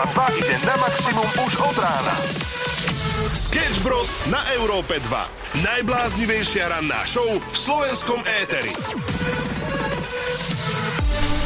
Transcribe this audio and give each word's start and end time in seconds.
Európa 0.00 0.32
2 0.32 0.40
ide 0.40 0.56
na 0.64 0.76
maximum 0.80 1.28
už 1.44 1.60
od 1.60 1.76
rána. 1.76 2.16
Sketch 3.36 3.84
Bros. 3.84 4.16
na 4.32 4.40
Európe 4.56 4.96
2. 4.96 5.60
Najbláznivejšia 5.60 6.72
ranná 6.72 7.04
show 7.04 7.28
v 7.28 7.52
slovenskom 7.52 8.24
éteri. 8.24 8.72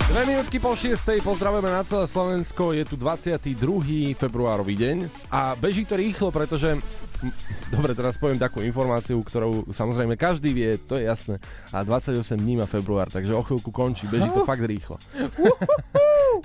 Dve 0.06 0.22
minútky 0.30 0.62
po 0.62 0.78
šiestej 0.78 1.18
pozdravujeme 1.26 1.66
na 1.66 1.82
celé 1.82 2.06
Slovensko. 2.06 2.70
Je 2.78 2.86
tu 2.86 2.94
22. 2.94 4.14
februárový 4.14 4.78
deň 4.78 5.10
a 5.34 5.58
beží 5.58 5.82
to 5.82 5.98
rýchlo, 5.98 6.30
pretože... 6.30 6.78
Dobre, 7.70 7.92
teraz 7.96 8.18
poviem 8.20 8.38
takú 8.38 8.60
informáciu, 8.60 9.18
ktorú 9.22 9.70
samozrejme 9.70 10.14
každý 10.18 10.50
vie, 10.52 10.76
to 10.78 10.98
je 11.00 11.08
jasné. 11.08 11.36
A 11.70 11.82
28 11.82 12.38
dní 12.38 12.60
má 12.60 12.66
február, 12.66 13.08
takže 13.10 13.32
o 13.34 13.42
chvíľku 13.42 13.70
končí. 13.70 14.06
Beží 14.06 14.28
to 14.30 14.46
fakt 14.46 14.62
rýchlo. 14.62 14.98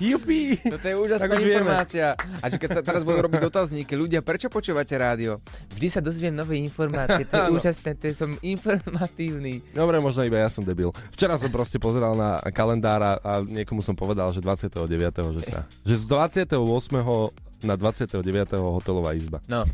Jupi! 0.00 0.56
Toto 0.56 0.86
je 0.86 0.96
úžasná 0.96 1.34
informácia. 1.36 2.06
A 2.40 2.46
že 2.48 2.56
keď 2.56 2.80
sa 2.80 2.82
teraz 2.82 3.02
budú 3.02 3.26
robiť 3.26 3.40
dotazníky, 3.50 3.92
ľudia, 3.98 4.24
prečo 4.24 4.48
počúvate 4.48 4.94
rádio? 4.96 5.42
Vždy 5.76 5.88
sa 5.90 6.00
dozviem 6.00 6.32
nové 6.32 6.56
informácie, 6.62 7.26
to 7.26 7.36
je 7.36 7.44
Áno. 7.44 7.56
úžasné, 7.58 7.90
to 7.98 8.08
je, 8.08 8.14
som 8.16 8.30
informatívny. 8.40 9.60
Dobre, 9.74 9.98
možno 9.98 10.24
iba 10.24 10.40
ja 10.40 10.48
som 10.48 10.64
debil. 10.64 10.94
Včera 11.12 11.36
som 11.36 11.52
proste 11.52 11.76
pozeral 11.76 12.16
na 12.16 12.38
kalendára 12.54 13.18
a 13.20 13.42
niekomu 13.44 13.82
som 13.84 13.98
povedal, 13.98 14.30
že 14.32 14.40
29. 14.40 14.88
že 15.36 15.42
sa... 15.44 15.58
Že 15.84 15.94
z 16.00 16.04
28. 16.06 17.49
na 17.62 17.74
29. 17.74 18.20
hotelová 18.56 19.12
izba. 19.12 19.38
No. 19.46 19.64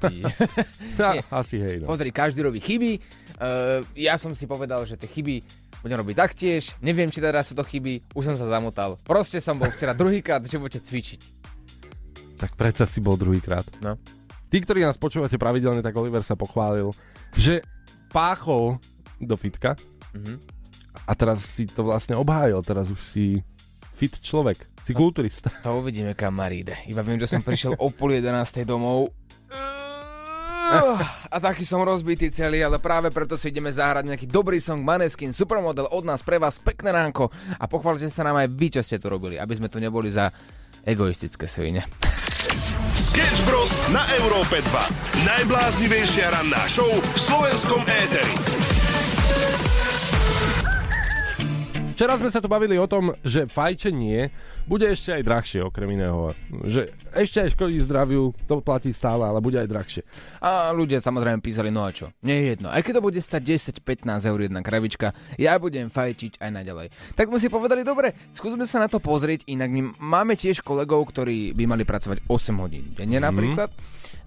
Ja, 0.99 1.21
asi 1.43 1.59
hej, 1.59 1.83
no. 1.83 1.91
Pozri, 1.91 2.11
každý 2.11 2.43
robí 2.43 2.59
chyby. 2.59 2.99
Uh, 3.37 3.85
ja 3.95 4.17
som 4.17 4.33
si 4.33 4.45
povedal, 4.45 4.83
že 4.83 4.97
tie 4.97 5.07
chyby 5.07 5.43
budem 5.81 5.99
robiť 6.01 6.17
taktiež. 6.17 6.63
Neviem, 6.81 7.09
či 7.09 7.21
teraz 7.21 7.49
sú 7.49 7.55
to 7.55 7.63
chyby. 7.63 8.03
Už 8.13 8.33
som 8.33 8.37
sa 8.37 8.49
zamotal. 8.49 8.97
Proste 9.03 9.39
som 9.39 9.55
bol 9.55 9.69
včera 9.69 9.93
druhýkrát 9.93 10.41
v 10.41 10.51
živote 10.51 10.81
cvičiť. 10.81 11.21
Tak 12.37 12.53
predsa 12.55 12.85
si 12.85 12.99
bol 12.99 13.15
druhýkrát. 13.15 13.65
No. 13.81 13.97
Tí, 14.47 14.61
ktorí 14.61 14.83
nás 14.83 14.97
počúvate 14.97 15.37
pravidelne, 15.37 15.81
tak 15.81 15.97
Oliver 15.97 16.23
sa 16.23 16.35
pochválil, 16.35 16.93
že 17.33 17.61
páchol 18.11 18.79
do 19.19 19.35
fitka 19.35 19.75
Mhm. 20.13 20.37
a 21.07 21.13
teraz 21.13 21.45
si 21.45 21.69
to 21.69 21.85
vlastne 21.85 22.17
obhájil. 22.17 22.65
Teraz 22.65 22.89
už 22.89 23.01
si 23.01 23.45
fit 23.97 24.13
človek. 24.21 24.61
Si 24.85 24.93
No. 24.93 25.01
kulturista. 25.03 25.49
To 25.65 25.81
uvidíme, 25.81 26.13
kam 26.13 26.37
ma 26.37 26.47
ríde. 26.47 26.77
Iba 26.87 27.01
viem, 27.01 27.17
že 27.17 27.27
som 27.27 27.41
prišiel 27.41 27.75
o 27.75 27.89
pol 27.89 28.15
jedenástej 28.15 28.63
domov. 28.63 29.09
A 31.31 31.39
taký 31.39 31.63
som 31.63 31.79
rozbitý 31.79 32.27
celý, 32.27 32.59
ale 32.59 32.83
práve 32.83 33.15
preto 33.15 33.39
si 33.39 33.55
ideme 33.55 33.71
zahrať 33.71 34.03
nejaký 34.03 34.27
dobrý 34.27 34.59
song 34.59 34.83
Maneskin, 34.83 35.31
supermodel 35.31 35.87
od 35.87 36.03
nás 36.03 36.27
pre 36.27 36.43
vás, 36.43 36.59
pekné 36.59 36.91
ránko 36.91 37.31
a 37.55 37.65
pochválte 37.71 38.11
sa 38.11 38.27
nám 38.27 38.43
aj 38.43 38.51
vy, 38.51 38.67
čo 38.75 38.83
ste 38.83 38.99
to 38.99 39.07
robili, 39.07 39.39
aby 39.39 39.55
sme 39.55 39.71
tu 39.71 39.79
neboli 39.79 40.11
za 40.11 40.27
egoistické 40.83 41.47
svine. 41.47 41.87
Sketch 42.99 43.47
Bros. 43.47 43.71
na 43.95 44.03
Európe 44.19 44.59
2. 44.59 45.23
Najbláznivejšia 45.23 46.35
ranná 46.35 46.67
show 46.67 46.91
v 46.91 47.15
slovenskom 47.15 47.87
éteri. 47.87 48.35
Včera 51.97 52.13
sme 52.21 52.29
sa 52.29 52.45
tu 52.45 52.49
bavili 52.53 52.77
o 52.77 52.85
tom, 52.85 53.17
že 53.25 53.49
fajčenie 53.49 54.29
bude 54.69 54.85
ešte 54.85 55.17
aj 55.17 55.23
drahšie 55.25 55.65
okrem 55.65 55.97
iného. 55.97 56.37
Že 56.53 56.93
ešte 57.17 57.41
aj 57.41 57.57
škodí 57.57 57.81
zdraviu, 57.81 58.37
to 58.45 58.61
platí 58.61 58.93
stále, 58.93 59.25
ale 59.25 59.41
bude 59.41 59.57
aj 59.57 59.65
drahšie. 59.65 60.03
A 60.45 60.77
ľudia 60.77 61.01
samozrejme 61.01 61.41
písali, 61.41 61.73
no 61.73 61.89
a 61.89 61.97
čo? 61.97 62.13
Nie 62.21 62.37
je 62.37 62.45
jedno. 62.53 62.69
Aj 62.69 62.85
keď 62.85 63.01
to 63.01 63.07
bude 63.09 63.17
stať 63.17 63.81
10-15 63.81 64.13
eur 64.29 64.39
jedna 64.45 64.61
kravička, 64.61 65.17
ja 65.41 65.57
budem 65.57 65.89
fajčiť 65.89 66.37
aj 66.37 66.51
naďalej. 66.53 66.93
Tak 67.17 67.33
sme 67.33 67.41
si 67.41 67.49
povedali, 67.49 67.81
dobre, 67.81 68.13
skúsme 68.37 68.69
sa 68.69 68.77
na 68.77 68.93
to 68.93 69.01
pozrieť, 69.01 69.49
inak 69.49 69.73
my 69.73 69.97
máme 69.97 70.37
tiež 70.37 70.61
kolegov, 70.61 71.01
ktorí 71.09 71.57
by 71.57 71.65
mali 71.65 71.89
pracovať 71.89 72.29
8 72.29 72.61
hodín 72.61 72.93
denne 72.93 73.25
napríklad. 73.25 73.73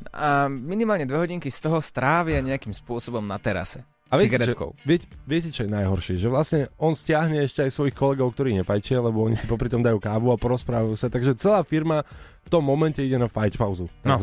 A 0.10 0.50
minimálne 0.50 1.06
2 1.06 1.14
hodinky 1.22 1.54
z 1.54 1.70
toho 1.70 1.86
strávia 1.86 2.42
nejakým 2.42 2.74
spôsobom 2.74 3.22
na 3.22 3.38
terase. 3.38 3.86
A 4.10 4.18
viete, 4.18 4.42
cigaretkou. 4.42 4.74
viete, 4.82 5.06
viete, 5.30 5.54
čo 5.54 5.66
je 5.66 5.70
najhoršie? 5.70 6.18
Že 6.18 6.30
vlastne 6.34 6.62
on 6.82 6.98
stiahne 6.98 7.46
ešte 7.46 7.62
aj 7.62 7.70
svojich 7.70 7.94
kolegov, 7.94 8.34
ktorí 8.34 8.58
nefajčia, 8.58 9.06
lebo 9.06 9.22
oni 9.22 9.38
si 9.38 9.46
popri 9.46 9.70
tom 9.70 9.86
dajú 9.86 10.02
kávu 10.02 10.34
a 10.34 10.38
porozprávajú 10.42 10.98
sa. 10.98 11.14
Takže 11.14 11.38
celá 11.38 11.62
firma 11.62 12.02
v 12.42 12.50
tom 12.50 12.66
momente 12.66 13.06
ide 13.06 13.22
na 13.22 13.30
fajč 13.30 13.54
pauzu. 13.54 13.86
No. 14.02 14.18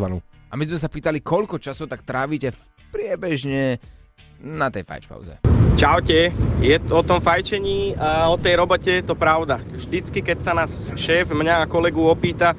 A 0.50 0.54
my 0.58 0.64
sme 0.66 0.78
sa 0.82 0.90
pýtali, 0.90 1.22
koľko 1.22 1.62
času 1.62 1.86
tak 1.86 2.02
trávite 2.02 2.50
v 2.50 2.60
priebežne 2.90 3.78
na 4.42 4.74
tej 4.74 4.82
fajč 4.82 5.06
pauze. 5.06 5.38
Čaute, 5.78 6.34
je 6.58 6.76
to 6.82 6.98
o 6.98 7.06
tom 7.06 7.22
fajčení 7.22 7.94
a 7.94 8.26
o 8.32 8.36
tej 8.40 8.58
robote 8.58 8.90
je 8.90 9.04
to 9.06 9.14
pravda. 9.14 9.62
Vždycky, 9.70 10.18
keď 10.18 10.38
sa 10.42 10.52
nás 10.56 10.90
šéf, 10.98 11.30
mňa 11.30 11.62
a 11.62 11.70
kolegu 11.70 12.02
opýta, 12.02 12.58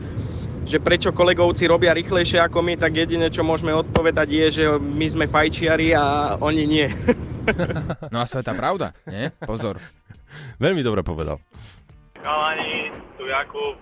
že 0.67 0.77
prečo 0.77 1.09
kolegovci 1.09 1.63
robia 1.65 1.91
rýchlejšie 1.91 2.37
ako 2.37 2.59
my, 2.59 2.73
tak 2.75 2.91
jediné, 2.93 3.27
čo 3.27 3.41
môžeme 3.41 3.71
odpovedať 3.73 4.27
je, 4.27 4.45
že 4.51 4.63
my 4.75 5.07
sme 5.07 5.25
fajčiari 5.25 5.95
a 5.95 6.03
oni 6.37 6.63
nie. 6.63 6.87
No 8.11 8.19
a 8.19 8.27
sveta 8.27 8.51
pravda, 8.51 8.91
nie? 9.07 9.31
Pozor. 9.39 9.79
Veľmi 10.59 10.83
dobre 10.83 10.99
povedal. 10.99 11.39
Chalani, 12.19 12.91
tu 13.15 13.23
Jakub. 13.23 13.79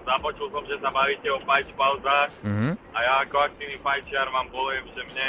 Započul 0.00 0.48
som, 0.48 0.64
že 0.64 0.80
sa 0.80 0.88
bavíte 0.88 1.28
o 1.28 1.36
fajč 1.42 1.76
pauzách 1.76 2.32
Mhm. 2.40 2.68
a 2.90 2.98
ja 2.98 3.12
ako 3.20 3.36
aktívny 3.42 3.76
fajčiar 3.76 4.30
vám 4.30 4.48
poviem, 4.48 4.88
že 4.88 5.02
mne 5.04 5.28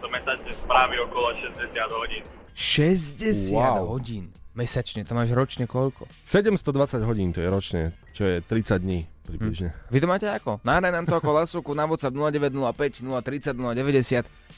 to 0.00 0.06
mesačne 0.08 0.52
spraví 0.58 0.96
okolo 1.00 1.28
60 1.38 1.70
hodín. 1.94 2.22
60 2.52 3.54
Wow. 3.54 3.94
hodín. 3.94 4.24
Mesačne, 4.52 5.06
to 5.06 5.14
máš 5.14 5.30
ročne 5.30 5.70
koľko? 5.70 6.10
720 6.20 6.98
hodín 7.04 7.30
to 7.30 7.38
je 7.38 7.46
ročne, 7.46 7.82
čo 8.10 8.26
je 8.26 8.42
30 8.42 8.82
dní 8.82 9.06
približne. 9.28 9.76
Vy 9.92 10.00
to 10.00 10.08
máte 10.08 10.24
ako? 10.24 10.64
Nahraj 10.64 10.88
nám 10.88 11.04
to 11.04 11.20
ako 11.20 11.30
lasúku 11.36 11.76
na 11.76 11.84
WhatsApp 11.84 12.16
0905 12.16 13.04
030 13.04 13.52
090. 13.52 14.48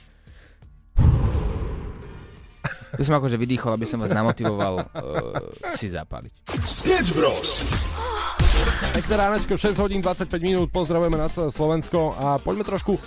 Tu 2.91 3.07
som 3.07 3.15
akože 3.15 3.39
vydýchol, 3.39 3.79
aby 3.79 3.87
som 3.87 4.03
vás 4.03 4.11
namotivoval 4.11 4.83
uh, 4.83 4.87
si 5.79 5.91
zapáliť. 5.91 6.33
Sketch 6.67 7.15
Bros. 7.15 7.63
Pekné 8.93 9.15
ránečko, 9.15 9.55
6 9.55 9.79
hodín 9.79 10.03
25 10.03 10.27
minút, 10.43 10.69
pozdravujeme 10.75 11.15
na 11.15 11.31
celé 11.31 11.55
Slovensko 11.55 12.19
a 12.19 12.43
poďme 12.43 12.67
trošku 12.67 12.99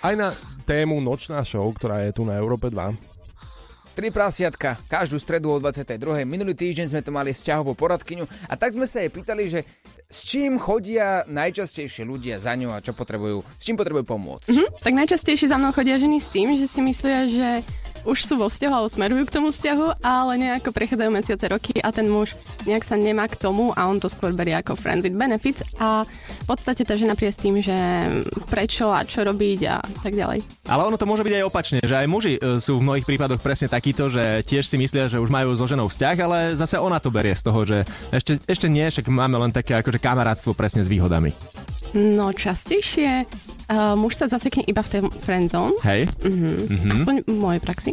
aj 0.00 0.14
na 0.16 0.28
tému 0.64 1.04
Nočná 1.04 1.44
show, 1.44 1.68
ktorá 1.68 2.08
je 2.08 2.16
tu 2.16 2.24
na 2.24 2.40
Európe 2.40 2.72
2. 2.72 3.09
Tri 4.00 4.08
prasiatka, 4.08 4.80
každú 4.88 5.20
stredu 5.20 5.52
o 5.52 5.60
22. 5.60 6.24
Minulý 6.24 6.56
týždeň 6.56 6.88
sme 6.88 7.04
tu 7.04 7.12
mali 7.12 7.36
vzťahovú 7.36 7.76
poradkyňu 7.76 8.24
a 8.48 8.56
tak 8.56 8.72
sme 8.72 8.88
sa 8.88 9.04
jej 9.04 9.12
pýtali, 9.12 9.44
že 9.44 9.60
s 10.08 10.24
čím 10.24 10.56
chodia 10.56 11.28
najčastejšie 11.28 12.08
ľudia 12.08 12.40
za 12.40 12.56
ňou 12.56 12.72
a 12.72 12.80
čo 12.80 12.96
potrebujú, 12.96 13.44
s 13.44 13.60
čím 13.60 13.76
potrebujú 13.76 14.08
pomôcť. 14.08 14.48
Mhm, 14.48 14.80
tak 14.80 14.96
najčastejšie 14.96 15.52
za 15.52 15.60
mnou 15.60 15.76
chodia 15.76 16.00
ženy 16.00 16.16
s 16.16 16.32
tým, 16.32 16.48
že 16.56 16.64
si 16.64 16.80
myslia, 16.80 17.28
že 17.28 17.48
už 18.04 18.18
sú 18.24 18.34
vo 18.40 18.48
vzťahu 18.48 18.72
alebo 18.72 18.88
smerujú 18.88 19.22
k 19.28 19.34
tomu 19.34 19.48
vzťahu, 19.52 20.00
ale 20.00 20.32
nejako 20.40 20.72
prechádzajú 20.72 21.10
mesiace, 21.12 21.44
roky 21.50 21.76
a 21.80 21.92
ten 21.92 22.08
muž 22.08 22.32
nejak 22.64 22.84
sa 22.84 22.96
nemá 22.96 23.28
k 23.28 23.36
tomu 23.36 23.72
a 23.76 23.88
on 23.88 24.00
to 24.00 24.08
skôr 24.08 24.32
berie 24.32 24.56
ako 24.56 24.76
friend 24.76 25.04
with 25.04 25.16
benefits 25.16 25.60
a 25.76 26.04
v 26.06 26.44
podstate 26.48 26.84
tá 26.84 26.96
žena 26.96 27.16
príde 27.16 27.32
s 27.36 27.40
tým, 27.40 27.60
že 27.60 27.76
prečo 28.48 28.88
a 28.92 29.04
čo 29.04 29.24
robiť 29.24 29.60
a 29.68 29.80
tak 30.00 30.16
ďalej. 30.16 30.44
Ale 30.68 30.82
ono 30.86 30.96
to 30.96 31.08
môže 31.08 31.24
byť 31.24 31.34
aj 31.40 31.44
opačne, 31.46 31.78
že 31.84 31.96
aj 31.96 32.06
muži 32.08 32.34
e, 32.36 32.60
sú 32.60 32.80
v 32.80 32.84
mnohých 32.84 33.08
prípadoch 33.08 33.40
presne 33.40 33.68
takíto, 33.68 34.08
že 34.08 34.44
tiež 34.44 34.64
si 34.64 34.76
myslia, 34.80 35.08
že 35.08 35.20
už 35.20 35.28
majú 35.28 35.52
so 35.56 35.68
ženou 35.68 35.88
vzťah, 35.88 36.16
ale 36.20 36.38
zase 36.56 36.80
ona 36.80 37.00
to 37.00 37.12
berie 37.12 37.36
z 37.36 37.44
toho, 37.44 37.60
že 37.64 37.84
ešte, 38.12 38.40
ešte 38.48 38.66
nie, 38.68 38.88
však 38.88 39.08
máme 39.08 39.36
len 39.40 39.52
také 39.52 39.76
akože 39.80 40.00
kamarátstvo 40.00 40.56
presne 40.56 40.84
s 40.84 40.88
výhodami. 40.88 41.32
No 41.90 42.30
častejšie 42.30 43.26
uh, 43.70 43.94
muž 43.94 44.18
sa 44.18 44.26
zasekne 44.26 44.66
iba 44.66 44.82
v 44.82 44.90
tej 44.90 45.00
friendzone, 45.22 45.78
Hej? 45.86 46.10
mm-hmm. 46.18 46.94
aspoň 46.98 47.14
v 47.24 47.36
mojej 47.38 47.60
praxi. 47.62 47.90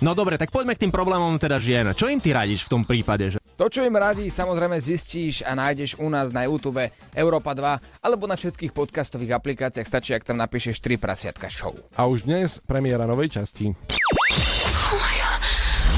No 0.00 0.16
dobre, 0.16 0.40
tak 0.40 0.50
poďme 0.50 0.74
k 0.74 0.88
tým 0.88 0.92
problémom 0.92 1.36
teda 1.36 1.60
žien. 1.60 1.92
Čo 1.92 2.08
im 2.08 2.18
ty 2.18 2.32
radíš 2.32 2.66
v 2.66 2.72
tom 2.72 2.82
prípade? 2.82 3.36
Že... 3.36 3.38
To, 3.60 3.68
čo 3.70 3.84
im 3.84 3.94
radí, 3.94 4.26
samozrejme 4.32 4.80
zistíš 4.80 5.44
a 5.44 5.54
nájdeš 5.54 6.00
u 6.00 6.08
nás 6.08 6.32
na 6.32 6.48
YouTube 6.48 6.90
Európa 7.14 7.54
2 7.54 8.02
alebo 8.02 8.24
na 8.26 8.34
všetkých 8.34 8.72
podcastových 8.72 9.36
aplikáciách, 9.38 9.86
stačí, 9.86 10.10
ak 10.16 10.26
tam 10.26 10.40
napíšeš 10.40 10.80
3 10.80 10.98
prasiatka 10.98 11.46
show. 11.52 11.76
A 11.94 12.08
už 12.08 12.26
dnes 12.26 12.58
premiéra 12.64 13.06
novej 13.06 13.38
časti. 13.38 13.76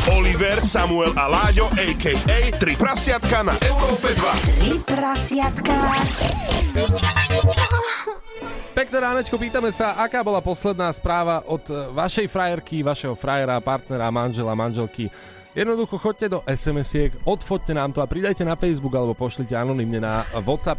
Oliver, 0.07 0.63
Samuel 0.63 1.11
a 1.19 1.27
Láďo, 1.27 1.67
a.k.a. 1.75 2.39
Tri 2.55 2.79
prasiatka 2.79 3.43
na 3.43 3.59
Európe 3.59 4.15
2. 4.15 4.63
Tri 4.63 4.79
prasiatka. 4.87 5.75
Pekné 8.77 9.01
ránečko, 9.01 9.41
pýtame 9.41 9.73
sa, 9.73 9.97
aká 9.97 10.21
bola 10.21 10.45
posledná 10.45 10.93
správa 10.93 11.41
od 11.49 11.65
e, 11.73 11.89
vašej 11.97 12.29
frajerky, 12.29 12.85
vašeho 12.85 13.17
frajera, 13.17 13.57
partnera, 13.65 14.13
manžela, 14.13 14.53
manželky. 14.53 15.09
Jednoducho 15.57 15.97
choďte 15.97 16.37
do 16.37 16.45
SMS-iek, 16.45 17.17
odfoďte 17.25 17.73
nám 17.73 17.97
to 17.97 18.05
a 18.05 18.07
pridajte 18.07 18.45
na 18.45 18.53
Facebook 18.53 18.93
alebo 18.93 19.17
pošlite 19.17 19.57
anonymne 19.57 19.97
na 19.97 20.21
WhatsApp. 20.45 20.77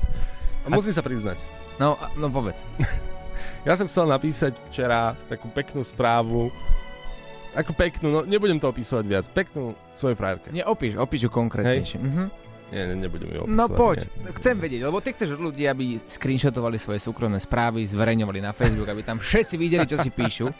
A 0.62 0.70
musím 0.70 0.94
sa 0.94 1.02
priznať, 1.02 1.42
No, 1.82 1.98
no 2.14 2.30
povedz. 2.30 2.70
ja 3.66 3.74
som 3.74 3.90
chcel 3.90 4.06
napísať 4.06 4.54
včera 4.70 5.18
takú 5.26 5.50
peknú 5.50 5.82
správu, 5.82 6.54
ako 7.58 7.74
peknú, 7.74 8.14
no 8.14 8.22
nebudem 8.30 8.62
to 8.62 8.70
opísať 8.70 9.10
viac, 9.10 9.26
peknú 9.34 9.74
svojej 9.98 10.14
frajerke. 10.14 10.54
Nie, 10.54 10.70
opíš, 10.70 11.02
opíš 11.02 11.26
ju 11.26 11.30
konkrétnejšie. 11.34 11.98
Mhm. 11.98 12.47
Nie, 12.68 12.84
ne, 12.84 12.96
nebudem 13.00 13.31
ju 13.31 13.40
opisovať. 13.48 13.56
No 13.56 13.66
poď, 13.72 13.98
Nie. 14.04 14.36
chcem 14.36 14.56
vedieť, 14.60 14.81
lebo 14.84 15.00
ty 15.00 15.16
chceš 15.16 15.40
od 15.40 15.42
ľudí, 15.42 15.64
aby 15.64 16.04
screenshotovali 16.04 16.75
svoje 16.75 17.00
súkromné 17.00 17.40
správy, 17.40 17.88
zverejňovali 17.88 18.44
na 18.44 18.52
Facebook, 18.52 18.92
aby 18.92 19.08
tam 19.08 19.24
všetci 19.24 19.56
videli, 19.56 19.88
čo 19.88 19.96
si 20.04 20.12
píšu. 20.12 20.52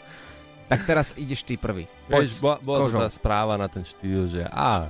Tak 0.68 0.84
teraz 0.84 1.12
ideš 1.16 1.44
ty 1.44 1.60
prvý. 1.60 1.84
Vieš, 2.08 2.40
bola, 2.40 2.56
bola 2.60 2.88
to 2.88 2.96
tá 2.96 3.08
správa 3.12 3.56
na 3.60 3.68
ten 3.68 3.84
štýl, 3.84 4.28
že 4.28 4.44
a, 4.48 4.88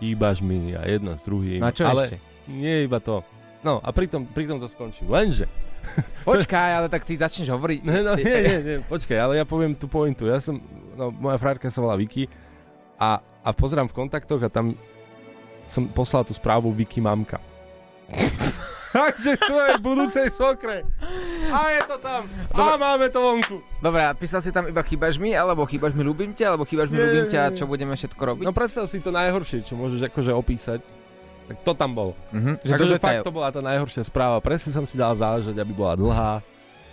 chýbaš 0.00 0.40
mi 0.40 0.72
a 0.76 0.84
jedno 0.84 1.16
s 1.16 1.24
druhým. 1.24 1.60
No 1.60 1.68
a 1.68 1.72
čo 1.72 1.84
ale 1.88 2.08
ešte? 2.08 2.16
nie 2.48 2.84
iba 2.84 3.00
to. 3.00 3.20
No 3.60 3.80
a 3.84 3.88
pritom, 3.92 4.24
pritom 4.28 4.56
to 4.60 4.68
skončím. 4.68 5.08
Lenže, 5.08 5.44
Počkaj, 6.28 6.70
ale 6.76 6.88
tak 6.92 7.08
ty 7.08 7.16
začneš 7.16 7.48
hovoriť. 7.56 7.80
ne, 7.84 8.04
no, 8.04 8.12
nie, 8.16 8.36
nie, 8.44 8.58
nie, 8.60 8.76
počkaj, 8.84 9.16
ale 9.16 9.40
ja 9.40 9.48
poviem 9.48 9.72
tú 9.72 9.88
pointu. 9.88 10.28
Ja 10.28 10.36
som, 10.36 10.60
no, 10.92 11.08
moja 11.08 11.40
frajerka 11.40 11.72
sa 11.72 11.80
volá 11.80 11.96
Vicky 11.96 12.28
a, 13.00 13.20
a 13.40 13.48
pozerám 13.56 13.88
v 13.88 13.96
kontaktoch 13.96 14.44
a 14.44 14.52
tam 14.52 14.76
som 15.70 15.86
poslal 15.88 16.26
tú 16.26 16.34
správu 16.34 16.74
Vicky 16.74 16.98
mamka. 16.98 17.38
Takže 18.90 19.38
svojej 19.38 19.78
budúcej 19.78 20.26
sokre. 20.34 20.82
A 21.54 21.78
je 21.78 21.80
to 21.86 21.96
tam. 22.02 22.26
A 22.50 22.74
máme 22.74 23.06
to 23.06 23.22
vonku. 23.22 23.62
Dobre, 23.78 24.02
a 24.02 24.10
písal 24.18 24.42
si 24.42 24.50
tam 24.50 24.66
iba 24.66 24.82
chýbaš 24.82 25.14
mi, 25.22 25.30
alebo 25.30 25.62
chýbaš 25.62 25.94
mi, 25.94 26.02
ľúbim 26.02 26.34
ťa, 26.34 26.54
alebo 26.54 26.66
chýbaš 26.66 26.90
mi, 26.90 26.98
Nie, 26.98 27.06
ľúbim 27.06 27.26
ťa, 27.30 27.54
čo 27.54 27.70
budeme 27.70 27.94
všetko 27.94 28.18
robiť? 28.18 28.42
No 28.42 28.50
predstav 28.50 28.90
si 28.90 28.98
to 28.98 29.14
najhoršie, 29.14 29.62
čo 29.62 29.78
môžeš 29.78 30.10
akože 30.10 30.34
opísať. 30.34 30.82
Tak 31.50 31.56
to 31.62 31.72
tam 31.78 31.94
bolo. 31.94 32.12
Mhm, 32.34 32.62
že 32.66 32.72
Akože 32.74 32.98
fakt 32.98 33.22
to 33.26 33.34
bola 33.34 33.54
tá 33.54 33.62
najhoršia 33.62 34.02
správa. 34.06 34.42
Presne 34.42 34.74
som 34.74 34.82
si 34.82 34.98
dal 34.98 35.14
záležať, 35.14 35.54
aby 35.54 35.70
bola 35.70 35.94
dlhá. 35.94 36.32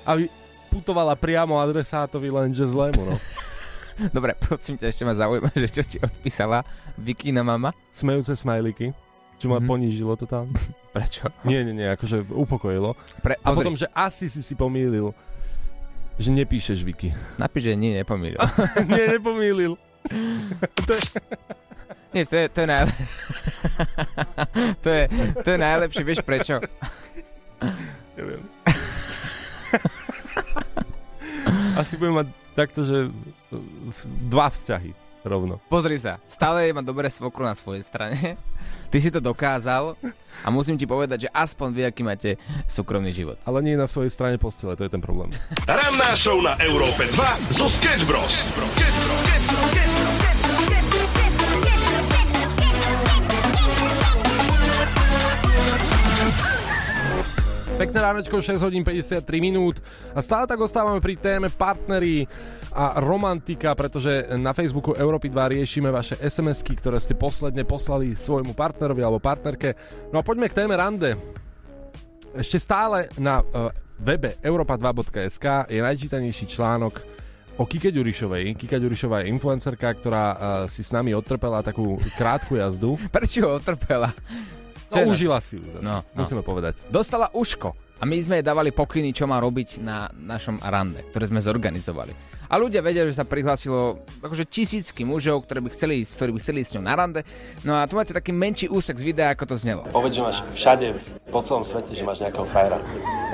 Aby 0.06 0.30
putovala 0.70 1.18
priamo 1.18 1.58
adresátovi, 1.58 2.30
lenže 2.30 2.66
zlému, 2.70 3.02
no. 3.10 3.18
Dobre, 4.16 4.34
prosím 4.36 4.76
ťa, 4.76 4.88
ešte 4.88 5.04
ma 5.04 5.14
zaujíma, 5.14 5.50
že 5.54 5.68
čo 5.70 5.82
ti 5.82 5.98
odpísala 5.98 6.62
Vikina 6.96 7.42
mama? 7.42 7.74
Smejúce 7.90 8.34
smajliky. 8.34 8.94
Čo 9.38 9.48
ma 9.48 9.62
Mhm. 9.62 9.66
ponížilo 9.66 10.14
to 10.14 10.26
tam. 10.26 10.50
Prečo? 10.96 11.30
Nie, 11.44 11.62
nie, 11.62 11.72
nie, 11.72 11.86
akože 11.88 12.26
upokojilo. 12.28 12.98
Pre, 13.22 13.38
A 13.38 13.50
potom, 13.52 13.74
že 13.74 13.86
asi 13.92 14.26
si 14.26 14.42
si 14.42 14.54
pomýlil. 14.54 15.14
Že 16.18 16.34
nepíšeš 16.36 16.82
Viki. 16.82 17.14
Napíš, 17.38 17.70
že 17.70 17.74
nie, 17.74 17.94
nepomýlil. 17.96 18.42
nie, 18.90 19.06
nepomýlil. 19.12 19.78
to 20.82 20.92
je, 20.92 21.02
nie, 22.12 22.24
to 22.24 22.36
je, 22.36 22.46
to 22.50 22.58
je 22.58 22.68
najlepšie. 22.68 23.06
to, 24.82 24.90
je, 24.90 25.04
to 25.38 25.48
je 25.48 25.58
najlepšie, 25.60 26.04
vieš 26.04 26.22
prečo? 26.24 26.58
neviem. 28.16 28.42
Asi 31.78 31.94
budem 31.96 32.18
mať 32.18 32.28
takto, 32.54 32.82
že 32.82 33.14
dva 34.30 34.52
vzťahy 34.52 35.08
rovno. 35.28 35.60
Pozri 35.68 36.00
sa, 36.00 36.24
stále 36.26 36.72
má 36.72 36.80
dobré 36.80 37.12
svokru 37.12 37.44
na 37.44 37.54
svojej 37.54 37.84
strane. 37.84 38.40
Ty 38.92 38.98
si 39.04 39.12
to 39.12 39.20
dokázal 39.20 40.00
a 40.44 40.48
musím 40.48 40.80
ti 40.80 40.88
povedať, 40.88 41.28
že 41.28 41.34
aspoň 41.36 41.68
vy, 41.76 41.82
aký 41.84 42.02
máte 42.08 42.30
súkromný 42.66 43.12
život. 43.12 43.36
Ale 43.44 43.60
nie 43.60 43.76
na 43.76 43.86
svojej 43.86 44.10
strane 44.10 44.40
postele, 44.40 44.80
to 44.80 44.88
je 44.88 44.92
ten 44.92 45.04
problém. 45.04 45.36
Ranná 45.68 46.16
show 46.16 46.40
na 46.40 46.56
Európe 46.64 47.04
2 47.12 47.52
zo 47.52 47.68
Sketch 47.68 48.08
Bros. 48.08 48.48
Pekné 57.78 58.02
ránečko, 58.02 58.42
6 58.42 58.66
hodín 58.66 58.82
53 58.82 59.22
minút 59.38 59.78
a 60.18 60.26
stále 60.26 60.50
tak 60.50 60.58
ostávame 60.58 60.98
pri 60.98 61.14
téme 61.14 61.46
partnery 61.46 62.26
a 62.74 62.98
romantika, 62.98 63.78
pretože 63.78 64.26
na 64.34 64.50
Facebooku 64.50 64.98
Európy 64.98 65.30
2 65.30 65.62
riešime 65.62 65.94
vaše 65.94 66.18
SMS-ky, 66.18 66.74
ktoré 66.74 66.98
ste 66.98 67.14
posledne 67.14 67.62
poslali 67.70 68.18
svojmu 68.18 68.58
partnerovi 68.58 69.06
alebo 69.06 69.22
partnerke. 69.22 69.78
No 70.10 70.18
a 70.18 70.26
poďme 70.26 70.50
k 70.50 70.58
téme 70.58 70.74
rande. 70.74 71.22
Ešte 72.34 72.58
stále 72.58 73.14
na 73.22 73.46
uh, 73.46 73.70
webe 74.02 74.42
europa2.sk 74.42 75.70
je 75.70 75.78
najčítanejší 75.78 76.50
článok 76.50 76.98
o 77.62 77.64
Kike 77.70 77.94
Ďurišovej. 77.94 78.58
Kika 78.58 78.82
Ďurišová 78.82 79.22
je 79.22 79.30
influencerka, 79.30 79.94
ktorá 80.02 80.26
uh, 80.34 80.38
si 80.66 80.82
s 80.82 80.90
nami 80.90 81.14
odtrpela 81.14 81.62
takú 81.62 82.02
krátku 82.18 82.58
jazdu. 82.58 82.98
Prečo 83.14 83.46
ho 83.46 83.62
je 83.62 84.57
No, 84.90 85.12
užila 85.12 85.38
si 85.38 85.56
ju 85.56 85.64
zase, 85.66 85.82
No, 85.82 86.00
no. 86.00 86.18
musíme 86.18 86.42
povedať. 86.42 86.80
Dostala 86.88 87.28
uško 87.30 87.72
a 87.98 88.04
my 88.04 88.16
sme 88.18 88.40
jej 88.40 88.46
dávali 88.46 88.70
pokyny, 88.70 89.12
čo 89.12 89.26
má 89.26 89.38
robiť 89.38 89.82
na 89.82 90.08
našom 90.14 90.62
rande, 90.62 91.02
ktoré 91.10 91.28
sme 91.28 91.40
zorganizovali. 91.40 92.14
A 92.48 92.56
ľudia 92.56 92.80
vedia, 92.80 93.04
že 93.04 93.12
sa 93.12 93.28
prihlásilo 93.28 94.00
akože 94.24 94.48
tisícky 94.48 95.04
mužov, 95.04 95.44
ktorí 95.44 95.68
by 95.68 95.70
chceli 95.70 96.00
ísť, 96.00 96.12
ktorí 96.16 96.30
by 96.32 96.40
chceli 96.40 96.58
ísť 96.64 96.70
s 96.72 96.76
ňou 96.80 96.86
na 96.88 96.96
rande. 96.96 97.22
No 97.68 97.76
a 97.76 97.84
tu 97.84 98.00
máte 98.00 98.16
taký 98.16 98.32
menší 98.32 98.72
úsek 98.72 98.96
z 98.96 99.04
videa, 99.04 99.36
ako 99.36 99.52
to 99.52 99.56
znelo. 99.60 99.84
Povedz, 99.92 100.16
že 100.16 100.24
máš 100.24 100.40
všade, 100.56 100.96
po 101.28 101.44
celom 101.44 101.68
svete, 101.68 101.92
že 101.92 102.08
máš 102.08 102.24
nejakého 102.24 102.48
frajera. 102.48 102.80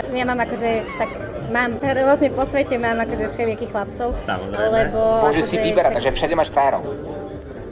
Ja 0.09 0.25
mám 0.25 0.41
akože, 0.41 0.69
tak 0.97 1.09
mám 1.53 1.77
rôzne 1.77 2.29
po 2.41 2.43
svete, 2.49 2.73
mám 2.81 2.97
akože 2.99 3.23
všelijakých 3.29 3.69
chlapcov. 3.69 4.07
Samozrejme. 4.25 4.73
Lebo 4.81 4.99
Môžeš 5.29 5.45
si 5.45 5.55
akože 5.55 5.67
vyberať, 5.69 5.85
však- 5.85 5.97
takže 6.01 6.11
všade 6.17 6.33
máš 6.33 6.49
frajerov. 6.49 6.81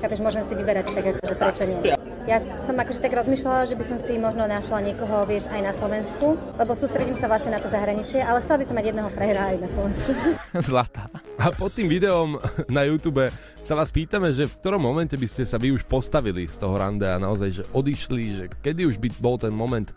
Chápeš, 0.02 0.18
môžem 0.18 0.42
si 0.50 0.58
vyberať, 0.58 0.98
tak 0.98 1.06
akože 1.14 1.36
prečo 1.38 1.64
nie. 1.70 1.94
Ja 2.26 2.38
som 2.58 2.74
akože 2.74 3.02
tak 3.06 3.14
rozmýšľala, 3.18 3.70
že 3.70 3.78
by 3.78 3.86
som 3.86 3.98
si 4.02 4.18
možno 4.18 4.50
našla 4.50 4.82
niekoho, 4.82 5.30
vieš, 5.30 5.46
aj 5.54 5.62
na 5.62 5.74
Slovensku, 5.74 6.42
lebo 6.58 6.74
sústredím 6.74 7.14
sa 7.18 7.30
vlastne 7.30 7.54
na 7.54 7.62
to 7.62 7.70
zahraničie, 7.70 8.18
ale 8.22 8.42
chcela 8.42 8.62
by 8.62 8.66
som 8.66 8.76
mať 8.82 8.86
jedného 8.90 9.10
prehra 9.14 9.42
aj 9.54 9.58
na 9.62 9.70
Slovensku. 9.70 10.10
Zlatá. 10.74 11.06
A 11.38 11.54
pod 11.54 11.74
tým 11.78 11.86
videom 11.86 12.42
na 12.66 12.82
YouTube 12.86 13.30
sa 13.58 13.78
vás 13.78 13.94
pýtame, 13.94 14.34
že 14.34 14.50
v 14.50 14.58
ktorom 14.58 14.82
momente 14.82 15.14
by 15.14 15.28
ste 15.30 15.46
sa 15.46 15.62
vy 15.62 15.70
už 15.74 15.86
postavili 15.86 16.50
z 16.50 16.58
toho 16.58 16.82
rande 16.82 17.06
a 17.06 17.22
naozaj, 17.22 17.50
že 17.62 17.64
odišli, 17.70 18.24
že 18.34 18.46
kedy 18.66 18.90
už 18.90 18.98
by 18.98 19.10
bol 19.22 19.38
ten 19.38 19.54
moment. 19.54 19.94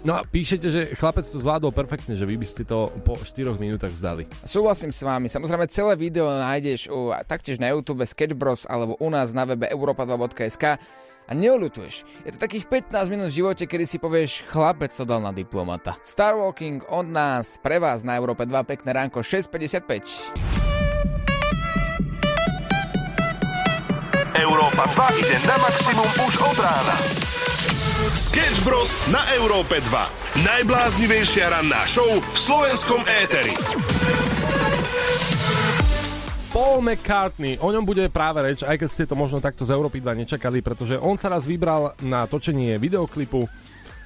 No 0.00 0.16
a 0.16 0.24
píšete, 0.24 0.66
že 0.72 0.80
chlapec 0.96 1.28
to 1.28 1.36
zvládol 1.36 1.76
perfektne, 1.76 2.16
že 2.16 2.24
vy 2.24 2.40
by 2.40 2.46
ste 2.48 2.64
to 2.64 2.88
po 3.04 3.20
4 3.20 3.52
minútach 3.60 3.92
vzdali. 3.92 4.24
Súhlasím 4.48 4.96
s 4.96 5.04
vami. 5.04 5.28
Samozrejme, 5.28 5.68
celé 5.68 5.92
video 6.00 6.24
nájdeš 6.24 6.88
u, 6.88 7.12
taktiež 7.28 7.60
na 7.60 7.68
YouTube 7.68 8.08
Sketch 8.08 8.32
Bros 8.32 8.64
alebo 8.64 8.96
u 8.96 9.08
nás 9.12 9.36
na 9.36 9.44
webe 9.44 9.68
europa2.sk 9.68 10.80
a 11.30 11.32
neolutuješ. 11.36 12.08
Je 12.24 12.32
to 12.32 12.40
takých 12.40 12.64
15 12.88 13.12
minút 13.12 13.28
v 13.28 13.44
živote, 13.44 13.68
kedy 13.68 13.84
si 13.84 14.00
povieš, 14.00 14.48
chlapec 14.48 14.88
to 14.88 15.04
dal 15.04 15.20
na 15.20 15.36
diplomata. 15.36 16.00
Starwalking 16.00 16.80
od 16.88 17.04
nás, 17.04 17.60
pre 17.60 17.76
vás 17.76 18.00
na 18.00 18.16
Európe 18.16 18.48
2, 18.48 18.56
pekné 18.64 18.96
ránko 18.96 19.20
6.55. 19.20 20.79
Európa 24.40 24.88
2 24.88 25.20
ide 25.20 25.36
na 25.44 25.52
maximum 25.60 26.08
už 26.24 26.40
od 26.40 26.56
rána. 26.64 26.96
Sketch 28.16 28.64
Bros. 28.64 28.96
na 29.12 29.20
Európe 29.36 29.84
2. 29.84 30.48
Najbláznivejšia 30.48 31.52
ranná 31.52 31.84
show 31.84 32.08
v 32.08 32.36
slovenskom 32.40 33.04
éteri. 33.20 33.52
Paul 36.56 36.80
McCartney, 36.80 37.60
o 37.60 37.68
ňom 37.68 37.84
bude 37.84 38.08
práve 38.08 38.40
reč, 38.40 38.64
aj 38.64 38.80
keď 38.80 38.88
ste 38.88 39.04
to 39.04 39.12
možno 39.12 39.44
takto 39.44 39.68
z 39.68 39.76
Európy 39.76 40.00
2 40.00 40.24
nečakali, 40.24 40.64
pretože 40.64 40.96
on 40.96 41.20
sa 41.20 41.28
raz 41.28 41.44
vybral 41.44 41.92
na 42.00 42.24
točenie 42.24 42.80
videoklipu 42.80 43.44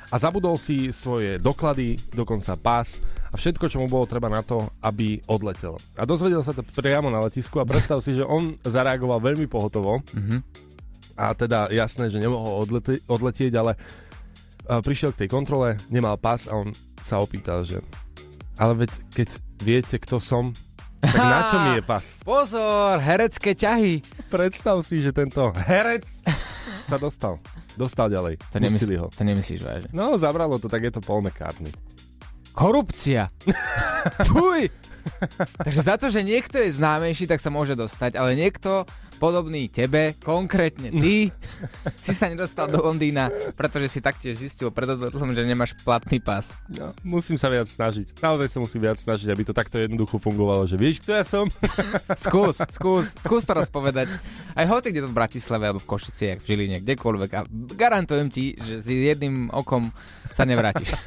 a 0.06 0.16
zabudol 0.16 0.54
si 0.54 0.90
svoje 0.90 1.36
doklady, 1.36 1.96
dokonca 2.10 2.54
pás 2.54 3.00
a 3.26 3.34
všetko, 3.34 3.66
čo 3.66 3.78
mu 3.78 3.86
bolo 3.86 4.04
treba 4.04 4.26
na 4.26 4.40
to, 4.40 4.56
aby 4.80 5.18
odletel. 5.24 5.74
A 5.94 6.02
dozvedel 6.02 6.40
sa 6.40 6.50
to 6.50 6.62
priamo 6.62 7.06
na 7.06 7.20
letisku 7.20 7.56
a 7.56 7.64
predstav 7.64 7.98
si, 7.98 8.12
že 8.12 8.22
on 8.22 8.56
zareagoval 8.60 9.18
veľmi 9.18 9.44
pohotovo 9.44 10.04
Mhm. 10.10 10.38
a 11.14 11.32
teda 11.32 11.68
jasné, 11.68 12.08
že 12.08 12.18
nemohol 12.18 12.60
odleti- 12.60 13.00
odletieť, 13.02 13.52
ale 13.54 13.74
prišiel 14.64 15.12
k 15.12 15.20
tej 15.20 15.30
kontrole, 15.30 15.76
nemal 15.88 16.16
pás 16.16 16.44
a 16.44 16.54
on 16.54 16.72
sa 16.98 17.18
opýtal, 17.18 17.62
že 17.62 17.84
ale 18.54 18.72
veď 18.80 18.90
keď 19.10 19.28
viete, 19.60 19.96
kto 19.96 20.16
som, 20.16 20.54
tak 21.00 21.16
na 21.16 21.40
čo 21.44 21.56
mi 21.60 21.70
je 21.74 21.84
pas? 21.92 22.04
Pozor, 22.20 22.96
herecké 22.96 23.52
ťahy. 23.52 24.00
Predstav 24.26 24.80
si, 24.80 24.98
že 24.98 25.10
tento 25.10 25.42
herec 25.60 26.06
sa 26.84 26.96
dostal. 26.96 27.36
Dostal 27.74 28.06
ďalej. 28.10 28.38
To, 28.38 28.56
nemysl- 28.62 28.98
ho. 29.02 29.08
to 29.10 29.22
nemyslíš 29.26 29.60
vážne. 29.66 29.90
No, 29.90 30.14
zabralo 30.14 30.58
to, 30.62 30.70
tak 30.70 30.82
je 30.86 30.92
to 30.94 31.00
Paul 31.02 31.22
McCartney. 31.26 31.74
Korupcia. 32.54 33.34
Fuj. 34.30 34.70
Takže 35.58 35.80
za 35.82 35.94
to, 35.98 36.08
že 36.08 36.22
niekto 36.22 36.62
je 36.62 36.70
známejší, 36.70 37.26
tak 37.26 37.42
sa 37.42 37.50
môže 37.50 37.74
dostať, 37.74 38.14
ale 38.16 38.38
niekto 38.38 38.86
podobný 39.16 39.70
tebe, 39.70 40.18
konkrétne 40.20 40.90
ty, 40.90 41.30
si 41.98 42.12
sa 42.12 42.26
nedostal 42.28 42.68
do 42.68 42.82
Londýna, 42.82 43.30
pretože 43.54 43.98
si 43.98 44.00
taktiež 44.02 44.38
zistil 44.38 44.68
pred 44.74 44.90
odletom, 44.90 45.30
že 45.30 45.46
nemáš 45.46 45.72
platný 45.82 46.18
pás. 46.18 46.52
No, 46.70 46.90
musím 47.06 47.38
sa 47.38 47.48
viac 47.48 47.70
snažiť. 47.70 48.18
Naozaj 48.20 48.48
sa 48.50 48.58
musím 48.58 48.80
viac 48.84 48.98
snažiť, 48.98 49.28
aby 49.30 49.42
to 49.46 49.54
takto 49.56 49.78
jednoducho 49.78 50.18
fungovalo, 50.18 50.66
že 50.66 50.76
vieš, 50.76 51.00
kto 51.06 51.12
ja 51.14 51.24
som? 51.24 51.46
Skús, 52.24 52.60
skús, 52.70 53.14
skús 53.16 53.42
to 53.46 53.52
rozpovedať. 53.54 54.10
Aj 54.54 54.66
hoci 54.68 54.90
kde 54.90 55.06
to 55.06 55.10
v 55.10 55.18
Bratislave, 55.18 55.70
alebo 55.70 55.82
v 55.82 55.90
Košiciach, 55.90 56.38
v 56.42 56.46
Žiline, 56.46 56.76
kdekoľvek. 56.82 57.30
A 57.34 57.40
garantujem 57.74 58.28
ti, 58.28 58.54
že 58.58 58.82
s 58.82 58.86
jedným 58.90 59.50
okom 59.54 59.94
sa 60.34 60.42
nevrátiš. 60.42 60.98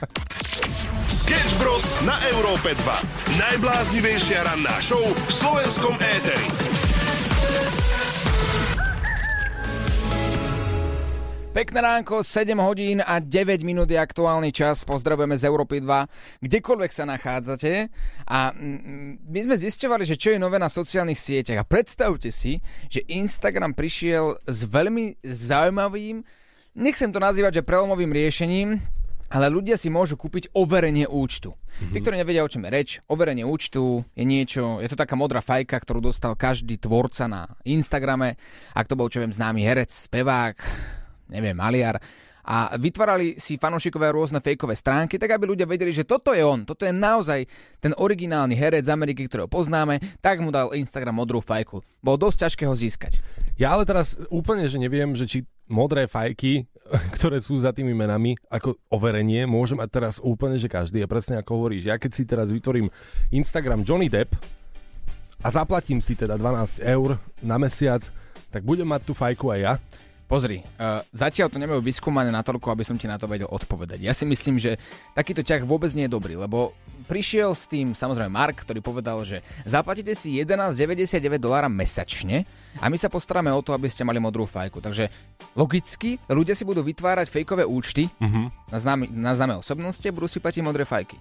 Sketch 1.07 1.59
Bros. 1.59 1.83
na 2.07 2.15
Európe 2.31 2.71
2. 2.71 3.35
Najbláznivejšia 3.35 4.47
ranná 4.47 4.79
show 4.79 5.03
v 5.03 5.31
slovenskom 5.31 5.99
éteri. 5.99 6.86
Pekné 11.57 11.81
ránko, 11.81 12.21
7 12.21 12.53
hodín 12.61 13.01
a 13.01 13.17
9 13.17 13.65
minút 13.65 13.89
je 13.89 13.97
aktuálny 13.97 14.53
čas. 14.53 14.85
Pozdravujeme 14.85 15.33
z 15.41 15.49
Európy 15.49 15.81
2, 15.81 16.45
kdekoľvek 16.45 16.91
sa 16.93 17.09
nachádzate. 17.09 17.89
A 18.29 18.53
mm, 18.53 19.25
my 19.25 19.39
sme 19.41 19.55
zisťovali, 19.57 20.05
že 20.05 20.21
čo 20.21 20.29
je 20.29 20.37
nové 20.37 20.61
na 20.61 20.69
sociálnych 20.69 21.17
sieťach. 21.17 21.57
A 21.57 21.65
predstavte 21.65 22.29
si, 22.29 22.61
že 22.93 23.01
Instagram 23.09 23.73
prišiel 23.73 24.37
s 24.45 24.69
veľmi 24.69 25.17
zaujímavým, 25.25 26.21
nechcem 26.77 27.09
to 27.09 27.17
nazývať, 27.17 27.57
že 27.57 27.65
prelomovým 27.65 28.13
riešením, 28.13 28.77
ale 29.33 29.49
ľudia 29.49 29.81
si 29.81 29.89
môžu 29.89 30.13
kúpiť 30.13 30.53
overenie 30.53 31.09
účtu. 31.09 31.57
Mm-hmm. 31.57 31.89
Tí, 31.89 31.97
ktorí 32.05 32.21
nevedia, 32.21 32.45
o 32.45 32.53
čom 32.53 32.69
je 32.69 32.69
reč, 32.69 32.89
overenie 33.09 33.49
účtu 33.49 34.05
je 34.13 34.29
niečo, 34.29 34.77
je 34.77 34.93
to 34.93 35.01
taká 35.01 35.17
modrá 35.17 35.41
fajka, 35.41 35.81
ktorú 35.81 36.05
dostal 36.05 36.37
každý 36.37 36.77
tvorca 36.77 37.25
na 37.25 37.49
Instagrame. 37.65 38.37
Ak 38.77 38.85
to 38.85 38.93
bol, 38.93 39.09
čo 39.09 39.25
viem, 39.25 39.33
známy 39.33 39.65
herec, 39.65 39.89
spevák, 39.89 40.61
neviem, 41.29 41.55
maliar, 41.55 41.99
a 42.47 42.79
vytvárali 42.79 43.35
si 43.35 43.59
fanúšikové 43.59 44.07
rôzne 44.15 44.39
fejkové 44.39 44.71
stránky, 44.71 45.19
tak 45.19 45.35
aby 45.35 45.51
ľudia 45.51 45.67
vedeli, 45.67 45.91
že 45.91 46.07
toto 46.07 46.31
je 46.31 46.39
on, 46.39 46.63
toto 46.63 46.87
je 46.87 46.95
naozaj 46.95 47.43
ten 47.83 47.91
originálny 47.91 48.55
herec 48.55 48.87
z 48.87 48.93
Ameriky, 48.95 49.27
ktorého 49.27 49.51
poznáme, 49.51 49.99
tak 50.23 50.39
mu 50.39 50.47
dal 50.47 50.71
Instagram 50.71 51.19
modrú 51.19 51.43
fajku. 51.43 51.83
Bolo 51.99 52.15
dosť 52.15 52.47
ťažké 52.47 52.63
ho 52.63 52.71
získať. 52.71 53.19
Ja 53.59 53.75
ale 53.75 53.83
teraz 53.83 54.15
úplne, 54.31 54.63
že 54.71 54.79
neviem, 54.79 55.11
že 55.11 55.27
či 55.27 55.43
modré 55.67 56.07
fajky, 56.07 56.63
ktoré 57.19 57.43
sú 57.43 57.59
za 57.59 57.75
tými 57.75 57.91
menami, 57.91 58.39
ako 58.47 58.79
overenie, 58.87 59.43
môže 59.43 59.75
mať 59.75 59.89
teraz 59.91 60.15
úplne, 60.23 60.55
že 60.55 60.71
každý 60.71 61.03
je 61.03 61.11
presne 61.11 61.35
ako 61.43 61.51
hovoríš. 61.59 61.91
Ja 61.91 61.99
keď 61.99 62.11
si 62.15 62.23
teraz 62.23 62.47
vytvorím 62.47 62.87
Instagram 63.35 63.83
Johnny 63.83 64.07
Depp 64.07 64.31
a 65.43 65.51
zaplatím 65.51 65.99
si 65.99 66.15
teda 66.15 66.39
12 66.39 66.79
eur 66.79 67.19
na 67.43 67.59
mesiac, 67.59 68.07
tak 68.47 68.63
budem 68.63 68.87
mať 68.87 69.03
tú 69.03 69.11
fajku 69.11 69.51
aj 69.51 69.59
ja. 69.59 69.73
Pozri, 70.27 70.59
uh, 70.59 70.99
zatiaľ 71.15 71.47
to 71.47 71.55
nemajú 71.55 71.79
vyskúmané 71.79 72.27
natoľko, 72.35 72.67
aby 72.75 72.83
som 72.83 72.99
ti 72.99 73.07
na 73.07 73.15
to 73.15 73.31
vedel 73.31 73.47
odpovedať. 73.47 74.03
Ja 74.03 74.11
si 74.11 74.27
myslím, 74.27 74.59
že 74.59 74.75
takýto 75.15 75.39
ťah 75.39 75.63
vôbec 75.63 75.87
nie 75.95 76.03
je 76.03 76.11
dobrý, 76.11 76.35
lebo 76.35 76.75
prišiel 77.07 77.55
s 77.55 77.63
tým 77.71 77.95
samozrejme 77.95 78.27
Mark, 78.27 78.67
ktorý 78.67 78.83
povedal, 78.83 79.23
že 79.23 79.39
zaplatíte 79.63 80.11
si 80.19 80.35
11,99 80.35 81.39
dolára 81.39 81.71
mesačne 81.71 82.43
a 82.83 82.91
my 82.91 82.99
sa 82.99 83.07
postaráme 83.07 83.47
o 83.55 83.63
to, 83.63 83.71
aby 83.71 83.87
ste 83.87 84.03
mali 84.03 84.19
modrú 84.19 84.43
fajku. 84.43 84.83
Takže 84.83 85.07
logicky 85.55 86.19
ľudia 86.27 86.59
si 86.59 86.67
budú 86.67 86.83
vytvárať 86.83 87.31
fejkové 87.31 87.63
účty 87.63 88.11
uh-huh. 88.19 88.51
na, 88.67 88.77
známe, 88.83 89.07
na 89.07 89.31
známe 89.31 89.55
osobnosti 89.63 90.03
a 90.03 90.11
budú 90.11 90.27
si 90.27 90.43
platiť 90.43 90.59
modré 90.59 90.83
fajky. 90.83 91.15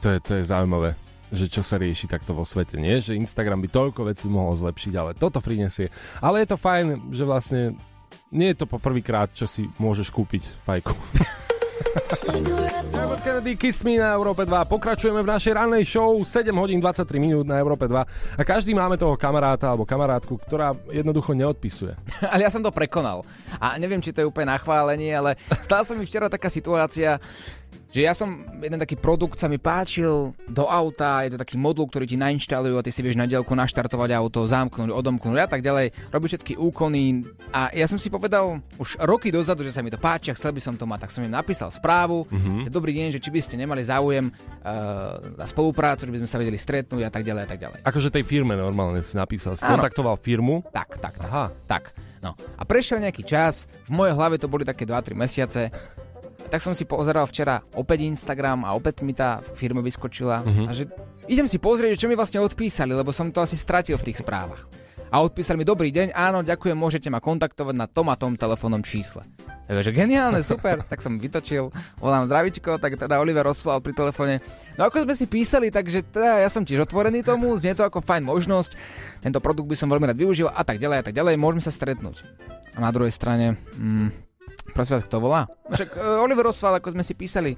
To 0.00 0.16
je, 0.16 0.18
to 0.24 0.32
je 0.40 0.48
zaujímavé 0.48 0.96
že 1.26 1.50
čo 1.50 1.58
sa 1.66 1.74
rieši 1.74 2.06
takto 2.06 2.38
vo 2.38 2.46
svete. 2.46 2.78
Nie, 2.78 3.02
že 3.02 3.18
Instagram 3.18 3.58
by 3.58 3.68
toľko 3.74 4.14
vecí 4.14 4.30
mohol 4.30 4.54
zlepšiť, 4.54 4.94
ale 4.94 5.18
toto 5.18 5.42
prinesie. 5.42 5.90
Ale 6.22 6.46
je 6.46 6.54
to 6.54 6.54
fajn, 6.54 7.10
že 7.10 7.26
vlastne 7.26 7.74
nie 8.30 8.52
je 8.52 8.56
to 8.62 8.66
po 8.66 8.78
prvýkrát, 8.82 9.30
čo 9.34 9.46
si 9.46 9.70
môžeš 9.78 10.10
kúpiť 10.10 10.42
fajku. 10.66 10.94
Robert 12.96 13.20
Kennedy, 13.20 13.56
Kiss 13.56 13.84
Me 13.84 14.00
na 14.00 14.16
Európe 14.16 14.48
2. 14.48 14.48
Pokračujeme 14.64 15.20
v 15.20 15.28
našej 15.28 15.52
rannej 15.52 15.84
show 15.84 16.16
7 16.24 16.48
hodín 16.56 16.80
23 16.80 17.20
minút 17.20 17.44
na 17.44 17.60
Európe 17.60 17.84
2 17.84 18.40
a 18.40 18.42
každý 18.42 18.72
máme 18.72 18.96
toho 18.96 19.16
kamaráta 19.16 19.68
alebo 19.68 19.84
kamarátku, 19.84 20.40
ktorá 20.40 20.72
jednoducho 20.88 21.36
neodpisuje. 21.36 21.92
ale 22.32 22.48
ja 22.48 22.50
som 22.52 22.64
to 22.64 22.72
prekonal. 22.72 23.28
A 23.60 23.76
neviem, 23.76 24.00
či 24.00 24.12
to 24.12 24.24
je 24.24 24.28
úplne 24.28 24.52
nachválenie, 24.56 25.12
ale 25.12 25.36
stala 25.64 25.84
sa 25.84 25.92
mi 25.92 26.08
včera 26.08 26.32
taká 26.32 26.48
situácia, 26.48 27.20
že 27.96 28.04
ja 28.04 28.12
som, 28.12 28.44
jeden 28.60 28.76
taký 28.76 29.00
produkt 29.00 29.40
sa 29.40 29.48
mi 29.48 29.56
páčil 29.56 30.36
do 30.52 30.68
auta, 30.68 31.24
je 31.24 31.32
to 31.32 31.40
taký 31.40 31.56
modul, 31.56 31.88
ktorý 31.88 32.04
ti 32.04 32.20
nainštalujú 32.20 32.76
a 32.76 32.84
ty 32.84 32.92
si 32.92 33.00
vieš 33.00 33.16
na 33.16 33.24
dielku 33.24 33.56
naštartovať 33.56 34.12
auto, 34.12 34.44
zamknúť, 34.44 34.92
odomknúť 34.92 35.40
a 35.40 35.48
tak 35.48 35.64
ďalej, 35.64 36.12
robíš 36.12 36.36
všetky 36.36 36.60
úkony 36.60 37.24
a 37.56 37.72
ja 37.72 37.88
som 37.88 37.96
si 37.96 38.12
povedal 38.12 38.60
už 38.76 39.00
roky 39.00 39.32
dozadu, 39.32 39.64
že 39.64 39.72
sa 39.72 39.80
mi 39.80 39.88
to 39.88 39.96
páči 39.96 40.28
a 40.28 40.36
chcel 40.36 40.52
by 40.52 40.60
som 40.60 40.76
to 40.76 40.84
mať, 40.84 41.08
tak 41.08 41.10
som 41.16 41.24
im 41.24 41.32
napísal 41.32 41.72
správu, 41.72 42.28
mm-hmm. 42.28 42.68
že 42.68 42.70
dobrý 42.76 42.92
deň, 42.92 43.16
že 43.16 43.22
či 43.24 43.32
by 43.32 43.40
ste 43.40 43.56
nemali 43.56 43.80
záujem 43.80 44.28
uh, 44.28 45.16
na 45.32 45.48
spoluprácu, 45.48 46.04
že 46.04 46.12
by 46.12 46.20
sme 46.20 46.28
sa 46.28 46.36
vedeli 46.36 46.60
stretnúť 46.60 47.00
a 47.00 47.08
tak 47.08 47.24
ďalej 47.24 47.42
a 47.42 47.48
tak 47.48 47.58
ďalej. 47.64 47.78
Akože 47.80 48.12
tej 48.12 48.28
firme 48.28 48.60
normálne 48.60 49.00
si 49.00 49.16
napísal, 49.16 49.56
si 49.56 49.64
kontaktoval 49.64 50.20
firmu? 50.20 50.60
Tak, 50.68 51.00
tak, 51.00 51.16
tak. 51.16 51.30
Aha. 51.32 51.48
tak. 51.64 51.96
No. 52.20 52.36
A 52.60 52.62
prešiel 52.68 53.00
nejaký 53.00 53.24
čas, 53.24 53.70
v 53.88 53.96
mojej 53.96 54.12
hlave 54.12 54.36
to 54.36 54.50
boli 54.50 54.68
také 54.68 54.84
2-3 54.84 55.14
mesiace 55.14 55.72
tak 56.46 56.62
som 56.62 56.72
si 56.72 56.86
pozeral 56.86 57.26
včera 57.26 57.62
opäť 57.74 58.06
Instagram 58.06 58.64
a 58.66 58.74
opäť 58.74 59.02
mi 59.02 59.12
tá 59.12 59.42
firma 59.54 59.82
vyskočila 59.82 60.42
uh-huh. 60.42 60.66
a 60.66 60.72
že 60.72 60.86
idem 61.26 61.46
si 61.50 61.58
pozrieť, 61.58 62.06
čo 62.06 62.08
mi 62.10 62.14
vlastne 62.14 62.42
odpísali, 62.42 62.94
lebo 62.94 63.10
som 63.10 63.30
to 63.34 63.42
asi 63.42 63.58
stratil 63.58 63.98
v 63.98 64.06
tých 64.10 64.22
správach. 64.22 64.66
A 65.06 65.22
odpísali 65.22 65.62
mi, 65.62 65.64
dobrý 65.66 65.94
deň, 65.94 66.10
áno, 66.10 66.42
ďakujem, 66.42 66.74
môžete 66.74 67.06
ma 67.14 67.22
kontaktovať 67.22 67.74
na 67.78 67.86
tom 67.86 68.10
a 68.10 68.18
tom 68.18 68.34
telefónnom 68.34 68.82
čísle. 68.82 69.22
Takže 69.66 69.94
geniálne, 69.94 70.42
super, 70.46 70.82
tak 70.82 70.98
som 70.98 71.18
vytočil, 71.18 71.70
volám 72.02 72.26
zdravičko, 72.26 72.78
tak 72.82 72.98
teda 72.98 73.22
Oliver 73.22 73.46
rozslal 73.46 73.78
pri 73.82 73.94
telefóne. 73.94 74.42
No 74.74 74.90
ako 74.90 75.06
sme 75.06 75.14
si 75.14 75.30
písali, 75.30 75.70
takže 75.70 76.06
teda 76.10 76.42
ja 76.42 76.50
som 76.50 76.66
tiež 76.66 76.90
otvorený 76.90 77.22
tomu, 77.22 77.54
znie 77.54 77.74
to 77.74 77.86
ako 77.86 78.02
fajn 78.02 78.26
možnosť, 78.26 78.74
tento 79.22 79.38
produkt 79.38 79.70
by 79.70 79.76
som 79.78 79.90
veľmi 79.90 80.10
rád 80.10 80.18
využil 80.18 80.50
a 80.50 80.62
tak 80.66 80.82
ďalej 80.82 80.98
a 81.02 81.04
tak 81.06 81.14
ďalej, 81.14 81.38
môžeme 81.38 81.62
sa 81.62 81.70
stretnúť. 81.70 82.26
A 82.74 82.82
na 82.82 82.90
druhej 82.90 83.14
strane, 83.14 83.56
mm, 83.78 84.25
Prosím 84.74 84.98
vás, 84.98 85.04
kto 85.06 85.16
volá? 85.22 85.46
Však 85.70 85.88
uh, 85.96 86.24
Oliver 86.24 86.50
Oswald, 86.50 86.80
ako 86.80 86.94
sme 86.94 87.04
si 87.06 87.14
písali. 87.14 87.54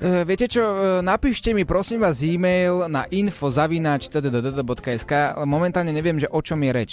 Uh, 0.00 0.24
viete 0.28 0.44
čo, 0.44 0.60
uh, 0.60 0.76
napíšte 1.00 1.56
mi 1.56 1.64
prosím 1.64 2.04
vás 2.04 2.20
e-mail 2.20 2.84
na 2.88 3.08
info.sk 3.08 5.12
Momentálne 5.48 5.92
neviem, 5.94 6.20
že 6.20 6.28
o 6.28 6.40
čom 6.44 6.60
je 6.60 6.72
reč. 6.72 6.92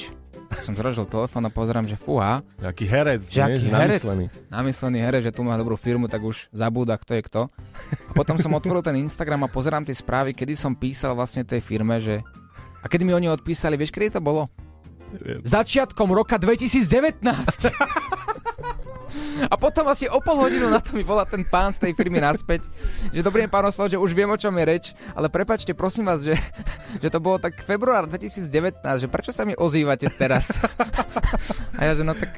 Som 0.63 0.79
zrožil 0.79 1.03
telefón 1.11 1.43
a 1.43 1.51
pozerám, 1.51 1.83
že 1.83 1.99
fúha. 1.99 2.39
Jaký 2.63 2.87
herec, 2.87 3.27
že 3.27 3.43
aký 3.43 3.67
herec, 3.67 3.99
namyslený. 3.99 4.25
Namyslený 4.47 4.99
herec, 5.03 5.23
že 5.27 5.35
tu 5.35 5.43
má 5.43 5.59
dobrú 5.59 5.75
firmu, 5.75 6.07
tak 6.07 6.23
už 6.23 6.47
zabúda, 6.55 6.95
kto 6.95 7.19
je 7.19 7.21
kto. 7.27 7.41
A 7.83 8.11
potom 8.15 8.39
som 8.39 8.55
otvoril 8.55 8.79
ten 8.79 8.95
Instagram 8.95 9.43
a 9.43 9.51
pozerám 9.51 9.83
tie 9.83 9.91
správy, 9.91 10.31
kedy 10.31 10.55
som 10.55 10.71
písal 10.71 11.19
vlastne 11.19 11.43
tej 11.43 11.59
firme, 11.59 11.99
že... 11.99 12.23
A 12.79 12.87
kedy 12.87 13.03
mi 13.03 13.11
oni 13.11 13.27
odpísali, 13.27 13.75
vieš, 13.75 13.91
kedy 13.91 14.17
to 14.17 14.21
bolo? 14.23 14.47
Začiatkom 15.43 16.15
roka 16.15 16.39
2019. 16.39 18.06
A 19.47 19.55
potom 19.55 19.85
asi 19.87 20.09
o 20.09 20.17
pol 20.17 20.37
hodinu 20.41 20.67
na 20.67 20.81
to 20.81 20.97
mi 20.97 21.05
volá 21.05 21.23
ten 21.23 21.45
pán 21.45 21.69
z 21.69 21.87
tej 21.87 21.91
firmy 21.93 22.17
naspäť, 22.17 22.65
že 23.13 23.21
dobrý 23.21 23.45
deň 23.45 23.51
pán 23.53 23.65
Osvald, 23.69 23.93
že 23.93 24.01
už 24.01 24.17
viem, 24.17 24.29
o 24.29 24.37
čom 24.37 24.53
je 24.57 24.65
reč, 24.65 24.85
ale 25.13 25.29
prepačte, 25.29 25.77
prosím 25.77 26.09
vás, 26.09 26.25
že, 26.25 26.33
že 27.03 27.09
to 27.13 27.21
bolo 27.21 27.37
tak 27.37 27.59
február 27.61 28.09
2019, 28.09 28.81
že 28.81 29.07
prečo 29.07 29.29
sa 29.29 29.45
mi 29.45 29.53
ozývate 29.53 30.09
teraz? 30.13 30.57
A 31.77 31.85
ja, 31.85 31.93
že 31.93 32.01
no 32.01 32.17
tak 32.17 32.33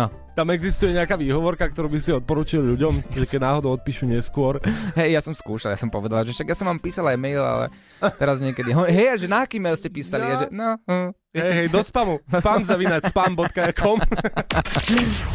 No. 0.00 0.08
Tam 0.32 0.48
existuje 0.48 0.96
nejaká 0.96 1.20
výhovorka, 1.20 1.68
ktorú 1.68 1.92
by 1.92 1.98
si 2.00 2.08
odporučil 2.14 2.64
ľuďom, 2.64 3.12
že 3.12 3.26
keď 3.26 3.40
náhodou 3.44 3.76
odpíšu 3.76 4.08
neskôr. 4.08 4.56
Hej, 4.96 5.12
ja 5.12 5.20
som 5.20 5.36
skúšal, 5.36 5.76
ja 5.76 5.80
som 5.80 5.92
povedal, 5.92 6.24
že 6.24 6.32
však 6.32 6.48
ja 6.48 6.56
som 6.56 6.72
vám 6.72 6.80
písal 6.80 7.04
aj 7.12 7.18
mail, 7.20 7.44
ale 7.44 7.68
teraz 8.16 8.40
niekedy. 8.40 8.72
Hej, 8.72 9.20
že 9.20 9.28
na 9.28 9.44
aký 9.44 9.60
mail 9.60 9.76
ste 9.76 9.92
písali? 9.92 10.24
Ja. 10.24 10.30
Ja, 10.30 10.36
že, 10.40 10.48
no, 10.48 10.68
hm. 10.88 11.10
Hej, 11.36 11.52
hej, 11.52 11.66
do 11.68 11.84
spamu. 11.84 12.16
Spam 12.32 12.64
zavinať 12.64 13.12
spam.com 13.12 13.98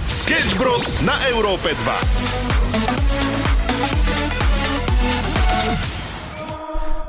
Sketch 0.25 0.57
Bros. 0.57 0.81
na 1.05 1.13
Európe 1.29 1.69
2. 1.69 1.85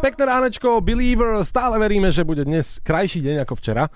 Pekné 0.05 0.23
ránečko, 0.29 0.85
Believer, 0.85 1.41
stále 1.41 1.81
veríme, 1.81 2.13
že 2.13 2.29
bude 2.29 2.45
dnes 2.45 2.77
krajší 2.85 3.25
deň 3.25 3.49
ako 3.49 3.57
včera. 3.57 3.89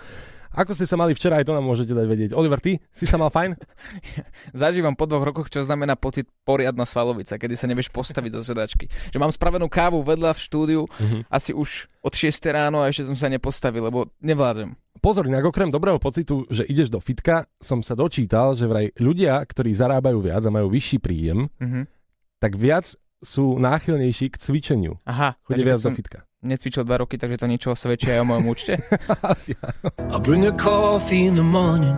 Ako 0.57 0.73
ste 0.73 0.89
sa 0.89 0.97
mali 0.97 1.13
včera, 1.13 1.37
aj 1.37 1.45
to 1.45 1.53
nám 1.53 1.69
môžete 1.69 1.93
dať 1.93 2.07
vedieť. 2.09 2.31
Oliver, 2.33 2.65
ty 2.65 2.81
si 2.97 3.05
sa 3.05 3.21
mal 3.21 3.29
fajn? 3.29 3.61
Zažívam 4.65 4.97
po 4.97 5.05
dvoch 5.05 5.29
rokoch, 5.29 5.53
čo 5.53 5.69
znamená 5.69 6.01
pocit 6.01 6.25
poriadna 6.49 6.89
svalovica, 6.89 7.37
kedy 7.37 7.61
sa 7.61 7.69
nevieš 7.69 7.93
postaviť 7.93 8.41
zo 8.41 8.41
sedačky. 8.41 8.89
Že 9.13 9.21
mám 9.21 9.37
spravenú 9.37 9.69
kávu 9.69 10.01
vedľa 10.01 10.33
v 10.33 10.41
štúdiu, 10.41 10.89
uh-huh. 10.89 11.29
asi 11.29 11.53
už 11.53 11.93
od 12.01 12.17
6 12.17 12.41
ráno 12.49 12.81
a 12.81 12.89
ešte 12.89 13.05
som 13.05 13.21
sa 13.21 13.29
nepostavil, 13.29 13.85
lebo 13.85 14.09
nevládzem. 14.25 14.73
Pozor, 15.01 15.25
inak 15.25 15.49
okrem 15.49 15.73
dobrého 15.73 15.97
pocitu, 15.97 16.45
že 16.53 16.69
ideš 16.69 16.93
do 16.93 17.01
fitka, 17.01 17.49
som 17.57 17.81
sa 17.81 17.97
dočítal, 17.97 18.53
že 18.53 18.69
vraj 18.69 18.93
ľudia, 19.01 19.41
ktorí 19.41 19.73
zarábajú 19.73 20.21
viac 20.21 20.45
a 20.45 20.53
majú 20.53 20.69
vyšší 20.69 20.99
príjem, 21.01 21.49
uh-huh. 21.57 21.89
tak 22.37 22.61
viac 22.61 22.93
sú 23.25 23.57
náchylnejší 23.57 24.33
k 24.33 24.37
cvičeniu. 24.37 25.01
Aha. 25.09 25.41
Chodia 25.45 25.77
viac 25.77 25.81
do 25.81 25.93
fitka 25.97 26.21
necvičil 26.43 26.85
dva 26.85 27.05
roky, 27.05 27.21
takže 27.21 27.45
to 27.45 27.47
niečo 27.47 27.77
svedčí 27.77 28.09
aj 28.09 28.25
o 28.25 28.29
mojom 28.29 28.45
účte. 28.49 28.81
Asi 29.33 29.53
I 29.97 30.17
bring 30.25 30.45
her 30.45 30.57
coffee 30.57 31.29
in 31.29 31.37
the 31.37 31.45
morning 31.45 31.97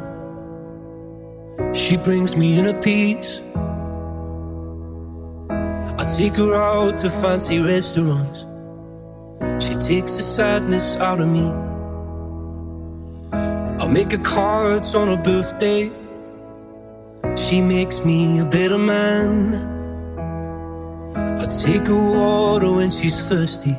She 1.73 1.97
brings 1.97 2.35
me 2.35 2.59
in 2.59 2.67
a 2.67 2.77
piece 2.83 3.41
I 5.95 6.05
take 6.05 6.35
her 6.43 6.59
out 6.59 6.99
to 7.07 7.09
fancy 7.09 7.63
restaurants 7.63 8.45
She 9.63 9.79
takes 9.79 10.19
the 10.19 10.27
sadness 10.27 10.99
out 10.99 11.23
of 11.23 11.31
me 11.31 11.72
Make 13.93 14.13
her 14.13 14.19
cards 14.19 14.95
on 14.95 15.09
her 15.09 15.23
birthday 15.23 15.91
She 17.37 17.61
makes 17.61 18.07
me 18.07 18.39
a 18.39 18.45
better 18.47 18.79
man 18.79 19.53
I 21.15 21.45
take 21.45 21.89
her 21.89 22.03
water 22.19 22.73
when 22.73 22.89
she's 22.89 23.29
thirsty 23.29 23.77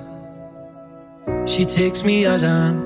She 1.47 1.65
takes 1.65 2.03
me 2.03 2.27
as 2.27 2.43
I 2.43 2.67
am. 2.67 2.77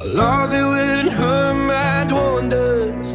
I 0.00 0.04
love 0.04 0.52
it 0.52 0.66
when 0.74 1.06
her 1.06 1.54
mind 1.54 2.10
wanders 2.10 3.12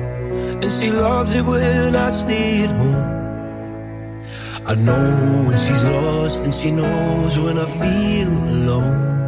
And 0.63 0.71
she 0.71 0.91
loves 0.91 1.35
it 1.35 1.43
when 1.43 1.97
I 1.97 2.09
stay 2.11 2.63
at 2.63 2.71
home. 2.71 3.19
I 4.65 4.75
know 4.75 5.43
when 5.47 5.57
she's 5.57 5.83
lost 5.83 6.45
and 6.45 6.55
she 6.55 6.71
knows 6.71 7.37
when 7.37 7.57
I 7.57 7.65
feel 7.65 8.29
alone. 8.29 9.18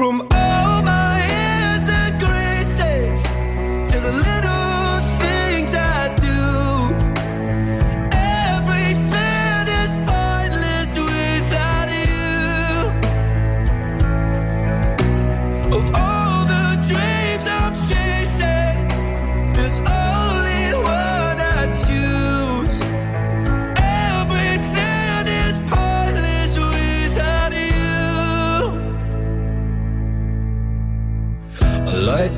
From 0.00 0.39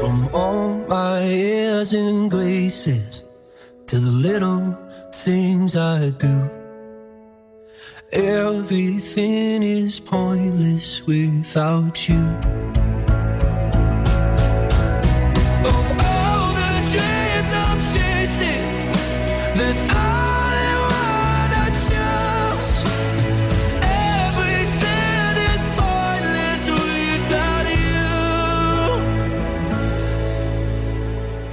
From 0.00 0.28
all 0.32 0.74
my 0.88 1.22
airs 1.22 1.92
and 1.94 2.30
graces 2.30 3.24
to 3.86 3.98
the 3.98 4.10
little 4.10 4.72
things 5.12 5.76
I 5.76 6.10
do. 6.10 6.50
Everything 8.12 9.62
is 9.62 10.00
pointless 10.00 11.06
without 11.06 12.08
you. 12.08 12.24
Of 15.74 15.86
all 16.06 16.48
the 16.62 16.72
dreams 16.92 17.52
I'm 17.64 17.80
chasing, 17.92 18.64
there's 19.56 19.82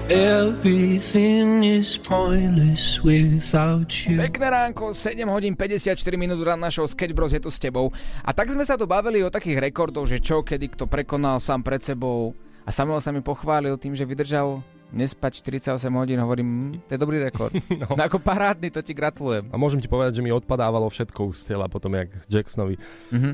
Everything 0.05 1.65
is 1.65 1.97
pointless 1.97 3.01
without 3.01 3.89
you. 4.05 4.21
Pekné 4.21 4.53
ránko, 4.53 4.93
7 4.93 5.25
hodín 5.33 5.57
54 5.57 5.97
minút 6.13 6.45
rán 6.45 6.61
našou 6.61 6.85
Sketch 6.85 7.17
Bros 7.17 7.33
je 7.33 7.41
tu 7.41 7.49
s 7.49 7.57
tebou. 7.57 7.89
A 8.21 8.29
tak 8.29 8.53
sme 8.53 8.61
sa 8.61 8.77
tu 8.77 8.85
bavili 8.85 9.25
o 9.25 9.33
takých 9.33 9.57
rekordoch, 9.65 10.05
že 10.05 10.21
čo, 10.21 10.45
kedy 10.45 10.77
kto 10.77 10.85
prekonal 10.85 11.41
sám 11.41 11.65
pred 11.65 11.81
sebou. 11.81 12.37
A 12.61 12.69
Samuel 12.69 13.01
sa 13.01 13.09
mi 13.09 13.25
pochválil 13.25 13.81
tým, 13.81 13.97
že 13.97 14.05
vydržal 14.05 14.61
nespať 14.95 15.43
48 15.43 15.91
hodín. 15.91 16.17
Hovorím, 16.23 16.47
hm, 16.47 16.71
to 16.87 16.91
je 16.95 16.99
dobrý 16.99 17.19
rekord. 17.19 17.51
no. 17.81 17.91
no 17.91 18.01
ako 18.01 18.23
parádny, 18.23 18.71
to 18.71 18.79
ti 18.79 18.95
gratulujem. 18.95 19.51
A 19.51 19.59
môžem 19.59 19.83
ti 19.83 19.91
povedať, 19.91 20.17
že 20.17 20.23
mi 20.23 20.31
odpadávalo 20.31 20.87
všetko 20.87 21.35
z 21.35 21.41
tela 21.43 21.67
potom, 21.67 21.91
jak 21.93 22.09
Jacksonovi. 22.31 22.79
Mhm. 23.11 23.31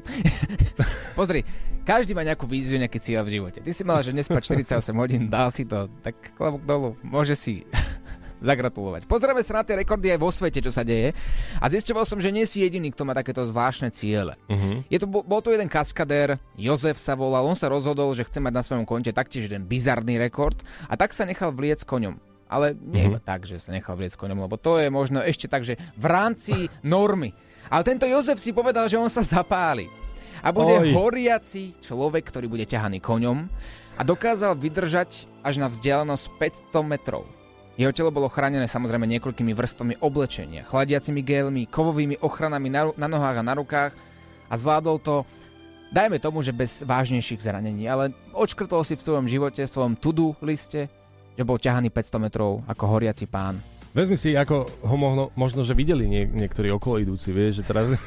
Pozri, 1.18 1.46
každý 1.86 2.18
má 2.18 2.26
nejakú 2.26 2.50
víziu, 2.50 2.82
nejaký 2.82 2.98
cieľ 2.98 3.26
v 3.30 3.38
živote. 3.38 3.60
Ty 3.62 3.72
si 3.72 3.84
mal, 3.86 4.02
že 4.02 4.12
nespať 4.12 4.42
48 4.66 4.98
hodín, 4.98 5.30
dal 5.30 5.54
si 5.54 5.64
to, 5.64 5.86
tak 6.02 6.18
klobúk 6.34 6.66
dolu, 6.66 6.98
môže 7.06 7.38
si 7.38 7.66
zagratulovať. 8.42 9.06
Pozrieme 9.06 9.40
sa 9.40 9.56
na 9.56 9.64
tie 9.64 9.78
rekordy 9.78 10.10
aj 10.10 10.20
vo 10.20 10.28
svete, 10.28 10.60
čo 10.60 10.70
sa 10.70 10.82
deje. 10.82 11.14
A 11.58 11.66
zistoval 11.66 12.04
som, 12.04 12.18
že 12.18 12.28
nie 12.28 12.44
si 12.44 12.60
jediný, 12.60 12.90
kto 12.90 13.06
má 13.06 13.14
takéto 13.14 13.46
zvláštne 13.46 13.94
ciele. 13.94 14.34
Uh-huh. 14.46 14.82
Je 14.90 14.98
to, 14.98 15.06
bol, 15.06 15.40
tu 15.40 15.50
jeden 15.50 15.66
kaskadér, 15.66 16.36
Jozef 16.54 16.98
sa 16.98 17.14
volal, 17.14 17.46
on 17.46 17.54
sa 17.54 17.70
rozhodol, 17.70 18.12
že 18.12 18.26
chce 18.26 18.42
mať 18.42 18.52
na 18.52 18.62
svojom 18.62 18.84
konte 18.84 19.10
taktiež 19.10 19.46
jeden 19.46 19.64
bizarný 19.64 20.18
rekord 20.18 20.58
a 20.90 20.98
tak 20.98 21.14
sa 21.14 21.24
nechal 21.24 21.54
vliec 21.54 21.80
koňom. 21.82 22.18
Ale 22.52 22.76
nie 22.76 23.08
Mhm. 23.08 23.10
iba 23.16 23.20
tak, 23.22 23.48
že 23.48 23.62
sa 23.62 23.72
nechal 23.72 23.96
vliec 23.96 24.12
koňom, 24.12 24.42
lebo 24.42 24.60
to 24.60 24.76
je 24.76 24.92
možno 24.92 25.24
ešte 25.24 25.48
tak, 25.48 25.64
že 25.64 25.80
v 25.96 26.06
rámci 26.06 26.68
normy. 26.84 27.32
Ale 27.72 27.88
tento 27.88 28.04
Jozef 28.04 28.36
si 28.36 28.52
povedal, 28.52 28.92
že 28.92 29.00
on 29.00 29.08
sa 29.08 29.24
zapáli. 29.24 29.88
A 30.42 30.50
bude 30.50 30.74
Oj. 30.74 30.92
horiaci 30.92 31.78
človek, 31.80 32.26
ktorý 32.26 32.50
bude 32.50 32.66
ťahaný 32.66 32.98
koňom 32.98 33.46
a 33.96 34.02
dokázal 34.02 34.58
vydržať 34.58 35.30
až 35.40 35.56
na 35.56 35.70
vzdialenosť 35.70 36.26
500 36.74 36.82
metrov. 36.84 37.24
Jeho 37.82 37.90
telo 37.90 38.14
bolo 38.14 38.30
chránené 38.30 38.70
samozrejme 38.70 39.10
niekoľkými 39.10 39.58
vrstvami 39.58 40.06
oblečenia, 40.06 40.62
chladiacimi 40.62 41.26
gélmi, 41.26 41.66
kovovými 41.66 42.22
ochranami 42.22 42.70
na, 42.70 42.94
na 42.94 43.10
nohách 43.10 43.42
a 43.42 43.48
na 43.50 43.58
rukách. 43.58 43.98
A 44.46 44.54
zvládol 44.54 45.02
to, 45.02 45.26
dajme 45.90 46.22
tomu, 46.22 46.46
že 46.46 46.54
bez 46.54 46.86
vážnejších 46.86 47.42
zranení, 47.42 47.90
ale 47.90 48.14
odškrtol 48.38 48.86
si 48.86 48.94
v 48.94 49.02
svojom 49.02 49.26
živote, 49.26 49.66
v 49.66 49.74
svojom 49.74 49.98
to-do 49.98 50.38
liste, 50.46 50.94
že 51.34 51.42
bol 51.42 51.58
ťahaný 51.58 51.90
500 51.90 52.22
metrov 52.22 52.62
ako 52.70 52.84
horiaci 52.86 53.26
pán. 53.26 53.58
Vezmi 53.98 54.14
si, 54.14 54.38
ako 54.38 54.70
ho 54.86 54.96
možno, 55.02 55.24
možno 55.34 55.66
že 55.66 55.74
videli 55.74 56.06
nie, 56.06 56.30
niektorí 56.30 56.70
okolo 56.70 57.02
idúci, 57.02 57.34
vieš, 57.34 57.66
že 57.66 57.68
teraz 57.68 57.98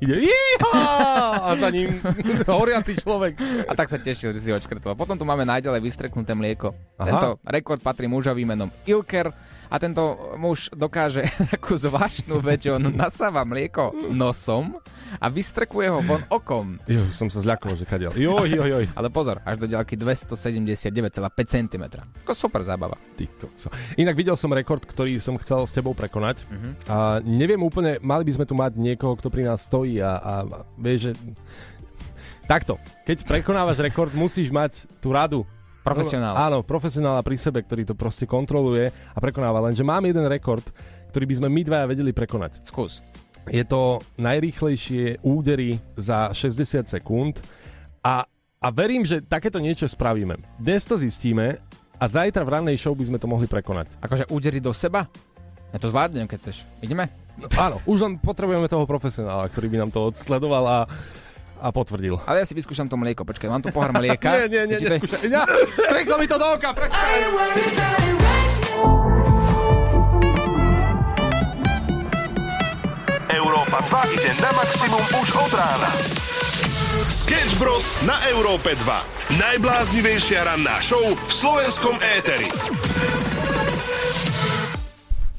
ide 0.00 0.30
a 0.74 1.52
za 1.56 1.68
ním 1.70 2.00
horiaci 2.48 2.96
človek. 2.98 3.36
A 3.68 3.72
tak 3.76 3.88
sa 3.92 3.98
tešil, 4.00 4.32
že 4.32 4.40
si 4.40 4.48
ho 4.50 4.56
odškrtol. 4.56 4.96
Potom 4.96 5.16
tu 5.18 5.24
máme 5.28 5.44
naďalej 5.44 5.80
vystreknuté 5.84 6.32
mlieko. 6.32 6.72
Aha. 6.96 7.06
Tento 7.06 7.28
rekord 7.44 7.80
patrí 7.80 8.08
mužovi 8.08 8.44
menom 8.48 8.72
Ilker 8.88 9.32
a 9.74 9.82
tento 9.82 10.14
muž 10.38 10.70
dokáže 10.70 11.26
takú 11.54 11.74
zvláštnu 11.74 12.38
vec, 12.38 12.62
on 12.70 12.94
nasáva 13.02 13.42
mlieko 13.42 13.90
nosom 14.14 14.78
a 15.18 15.26
vystrekuje 15.26 15.90
ho 15.90 15.98
von 15.98 16.22
okom. 16.30 16.78
Jo, 16.86 17.10
som 17.10 17.26
sa 17.26 17.42
zľakol, 17.42 17.74
že 17.74 17.82
kadiaľ. 17.82 18.14
Joj, 18.14 18.46
joj, 18.46 18.68
joj. 18.70 18.84
Ale 18.98 19.10
pozor, 19.10 19.42
až 19.42 19.58
do 19.58 19.66
ďalky 19.66 19.98
279,5 19.98 21.10
cm. 21.50 21.84
Ako 22.22 22.32
super 22.38 22.62
zábava. 22.62 22.94
Ty 23.18 23.26
kokso. 23.26 23.74
Inak 23.98 24.14
videl 24.14 24.38
som 24.38 24.54
rekord, 24.54 24.86
ktorý 24.86 25.18
som 25.18 25.34
chcel 25.42 25.66
s 25.66 25.74
tebou 25.74 25.94
prekonať. 25.94 26.46
Mhm. 26.46 26.70
A 26.86 27.18
neviem 27.26 27.58
úplne, 27.58 27.98
mali 27.98 28.22
by 28.22 28.32
sme 28.38 28.46
tu 28.46 28.54
mať 28.54 28.78
niekoho, 28.78 29.18
kto 29.18 29.26
pri 29.26 29.50
nás 29.50 29.66
stojí 29.66 29.98
a, 29.98 30.18
a, 30.22 30.32
a 30.46 30.58
vieš, 30.78 31.10
že 31.10 31.12
Takto, 32.44 32.76
keď 33.08 33.24
prekonávaš 33.24 33.80
rekord, 33.80 34.12
musíš 34.12 34.52
mať 34.52 34.84
tú 35.00 35.16
radu. 35.16 35.48
Profesionál. 35.84 36.32
Áno, 36.32 36.64
profesionála 36.64 37.20
pri 37.20 37.36
sebe, 37.36 37.60
ktorý 37.60 37.84
to 37.84 37.92
proste 37.92 38.24
kontroluje 38.24 38.88
a 38.88 39.18
prekonáva. 39.20 39.60
Lenže 39.68 39.84
mám 39.84 40.00
jeden 40.08 40.24
rekord, 40.24 40.64
ktorý 41.12 41.24
by 41.28 41.34
sme 41.44 41.48
my 41.52 41.60
dvaja 41.60 41.86
vedeli 41.92 42.16
prekonať. 42.16 42.64
Skús. 42.64 43.04
Je 43.52 43.60
to 43.68 44.00
najrýchlejšie 44.16 45.20
údery 45.20 45.76
za 46.00 46.32
60 46.32 46.88
sekúnd 46.88 47.44
a, 48.00 48.24
a 48.56 48.66
verím, 48.72 49.04
že 49.04 49.20
takéto 49.20 49.60
niečo 49.60 49.84
spravíme. 49.84 50.40
Dnes 50.56 50.88
to 50.88 50.96
zistíme 50.96 51.60
a 52.00 52.04
zajtra 52.08 52.40
v 52.40 52.52
rannej 52.56 52.80
show 52.80 52.96
by 52.96 53.04
sme 53.04 53.20
to 53.20 53.28
mohli 53.28 53.44
prekonať. 53.44 54.00
Akože 54.00 54.32
údery 54.32 54.64
do 54.64 54.72
seba? 54.72 55.04
Ja 55.76 55.78
to 55.82 55.92
zvládnem, 55.92 56.24
keď 56.24 56.38
chceš. 56.48 56.64
Ideme? 56.80 57.12
No, 57.36 57.50
áno, 57.58 57.76
už 57.84 58.06
len 58.06 58.14
potrebujeme 58.16 58.70
toho 58.70 58.86
profesionála, 58.86 59.50
ktorý 59.50 59.66
by 59.68 59.76
nám 59.84 59.90
to 59.90 60.06
odsledoval 60.08 60.64
a 60.64 60.78
a 61.64 61.72
potvrdil. 61.72 62.20
Ale 62.28 62.44
ja 62.44 62.46
si 62.46 62.52
vyskúšam 62.52 62.84
to 62.84 63.00
mlieko. 63.00 63.24
Počkaj, 63.24 63.48
mám 63.48 63.64
tu 63.64 63.72
pohár 63.72 63.96
mlieka. 63.96 64.28
nie, 64.44 64.68
nie, 64.68 64.76
nie, 64.76 64.78
neskúšaj. 64.84 65.32
Ja, 65.32 65.48
streklo 65.80 66.20
mi 66.20 66.28
to 66.28 66.36
do 66.36 66.44
oka, 66.44 66.76
prečkaj. 66.76 67.16
Európa 73.32 73.80
2 73.88 74.14
ide 74.20 74.30
na 74.44 74.50
maximum 74.52 75.04
už 75.24 75.28
od 75.40 75.52
rána. 75.56 75.90
Sketch 77.08 77.56
Bros. 77.56 77.96
na 78.04 78.14
Európe 78.28 78.76
2. 78.76 79.40
Najbláznivejšia 79.40 80.44
ranná 80.44 80.76
show 80.84 81.02
v 81.02 81.32
slovenskom 81.32 81.96
éteri. 82.20 82.52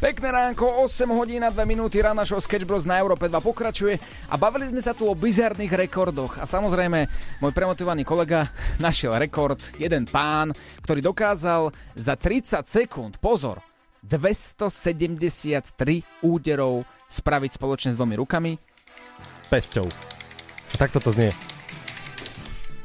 Pekné 0.05 0.29
ránko, 0.29 0.85
8 0.85 1.09
hodín 1.17 1.41
a 1.41 1.49
2 1.49 1.65
minúty 1.65 1.97
rána 1.97 2.21
show 2.21 2.37
Sketch 2.37 2.61
Bros 2.61 2.85
na 2.85 3.01
Európe 3.01 3.25
2 3.25 3.41
pokračuje 3.41 3.97
a 4.29 4.37
bavili 4.37 4.69
sme 4.69 4.77
sa 4.77 4.93
tu 4.93 5.09
o 5.09 5.17
bizarných 5.17 5.73
rekordoch 5.73 6.37
a 6.37 6.45
samozrejme 6.45 7.09
môj 7.41 7.49
premotivovaný 7.49 8.05
kolega 8.05 8.53
našiel 8.77 9.17
rekord, 9.17 9.57
jeden 9.81 10.05
pán, 10.05 10.53
ktorý 10.85 11.01
dokázal 11.01 11.73
za 11.97 12.13
30 12.13 12.69
sekúnd, 12.69 13.17
pozor, 13.17 13.65
273 14.05 15.73
úderov 16.21 16.85
spraviť 17.09 17.51
spoločne 17.57 17.89
s 17.89 17.97
dvomi 17.97 18.13
rukami. 18.21 18.61
Pesťou. 19.49 19.89
A 20.69 20.75
takto 20.77 21.01
to 21.01 21.17
znie. 21.17 21.33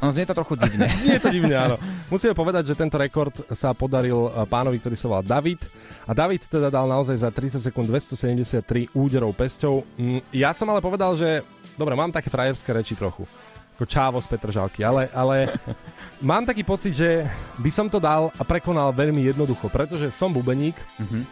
No 0.01 0.09
znie 0.09 0.25
to 0.25 0.33
trochu 0.33 0.57
divne. 0.57 0.89
znie 1.01 1.17
to 1.17 1.29
divne, 1.29 1.53
áno. 1.53 1.77
Musíme 2.09 2.33
povedať, 2.33 2.67
že 2.67 2.75
tento 2.75 2.97
rekord 2.97 3.31
sa 3.51 3.71
podaril 3.71 4.17
eh, 4.27 4.45
pánovi, 4.45 4.77
ktorý 4.77 4.97
sa 4.97 5.07
volá 5.07 5.23
David. 5.23 5.61
A 6.05 6.13
David 6.13 6.41
teda 6.43 6.69
dal 6.69 6.85
naozaj 6.85 7.17
za 7.17 7.29
30 7.29 7.61
sekúnd 7.61 7.87
273 7.87 8.65
úderov 8.93 9.31
pesťou. 9.33 9.85
Mm, 9.95 10.25
Ja 10.33 10.51
som 10.51 10.67
ale 10.67 10.81
povedal, 10.81 11.13
že 11.15 11.45
dobre, 11.77 11.93
mám 11.93 12.09
také 12.09 12.27
frajerské 12.27 12.73
reči 12.73 12.97
trochu. 12.97 13.29
Ako 13.77 13.85
čávo 13.85 14.17
z 14.17 14.29
Petržalky, 14.29 14.81
ale, 14.81 15.09
ale 15.11 15.53
mám 16.21 16.45
taký 16.45 16.61
pocit, 16.61 16.93
že 16.93 17.25
by 17.57 17.69
som 17.69 17.87
to 17.87 17.97
dal 17.97 18.29
a 18.35 18.43
prekonal 18.43 18.93
veľmi 18.93 19.25
jednoducho, 19.27 19.69
pretože 19.69 20.09
som 20.11 20.29
bubeník 20.29 20.77
Mhm. 21.01 21.25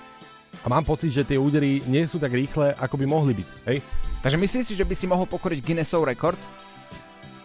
a 0.60 0.66
mám 0.66 0.80
pocit, 0.82 1.08
že 1.10 1.24
tie 1.24 1.36
údery 1.36 1.84
nie 1.84 2.04
sú 2.04 2.16
tak 2.16 2.32
rýchle, 2.32 2.72
ako 2.74 2.96
by 2.96 3.04
mohli 3.04 3.32
byť. 3.34 3.48
Hej? 3.64 3.78
Takže 4.18 4.36
myslíš 4.36 4.64
si, 4.64 4.74
že 4.74 4.84
by 4.84 4.94
si 4.94 5.04
mohol 5.04 5.24
pokoriť 5.24 5.60
Guinnessov 5.60 6.02
rekord? 6.02 6.40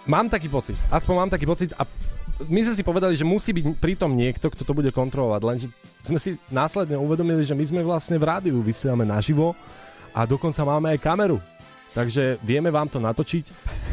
Mám 0.03 0.27
taký 0.27 0.47
pocit, 0.47 0.75
aspoň 0.89 1.13
mám 1.15 1.31
taký 1.31 1.45
pocit 1.45 1.71
a 1.73 1.87
my 2.43 2.59
sme 2.59 2.75
si 2.75 2.83
povedali, 2.83 3.15
že 3.15 3.23
musí 3.23 3.53
byť 3.53 3.79
pritom 3.79 4.11
niekto, 4.11 4.51
kto 4.51 4.63
to 4.63 4.73
bude 4.73 4.89
kontrolovať, 4.89 5.41
lenže 5.41 5.67
sme 6.01 6.19
si 6.19 6.35
následne 6.49 6.99
uvedomili, 6.99 7.41
že 7.41 7.53
my 7.53 7.63
sme 7.63 7.81
vlastne 7.81 8.19
v 8.19 8.25
rádiu, 8.25 8.59
vysielame 8.59 9.03
naživo 9.03 9.55
a 10.11 10.25
dokonca 10.25 10.59
máme 10.61 10.91
aj 10.91 10.99
kameru. 10.99 11.39
Takže 11.93 12.41
vieme 12.41 12.67
vám 12.67 12.89
to 12.89 12.97
natočiť, 12.97 13.45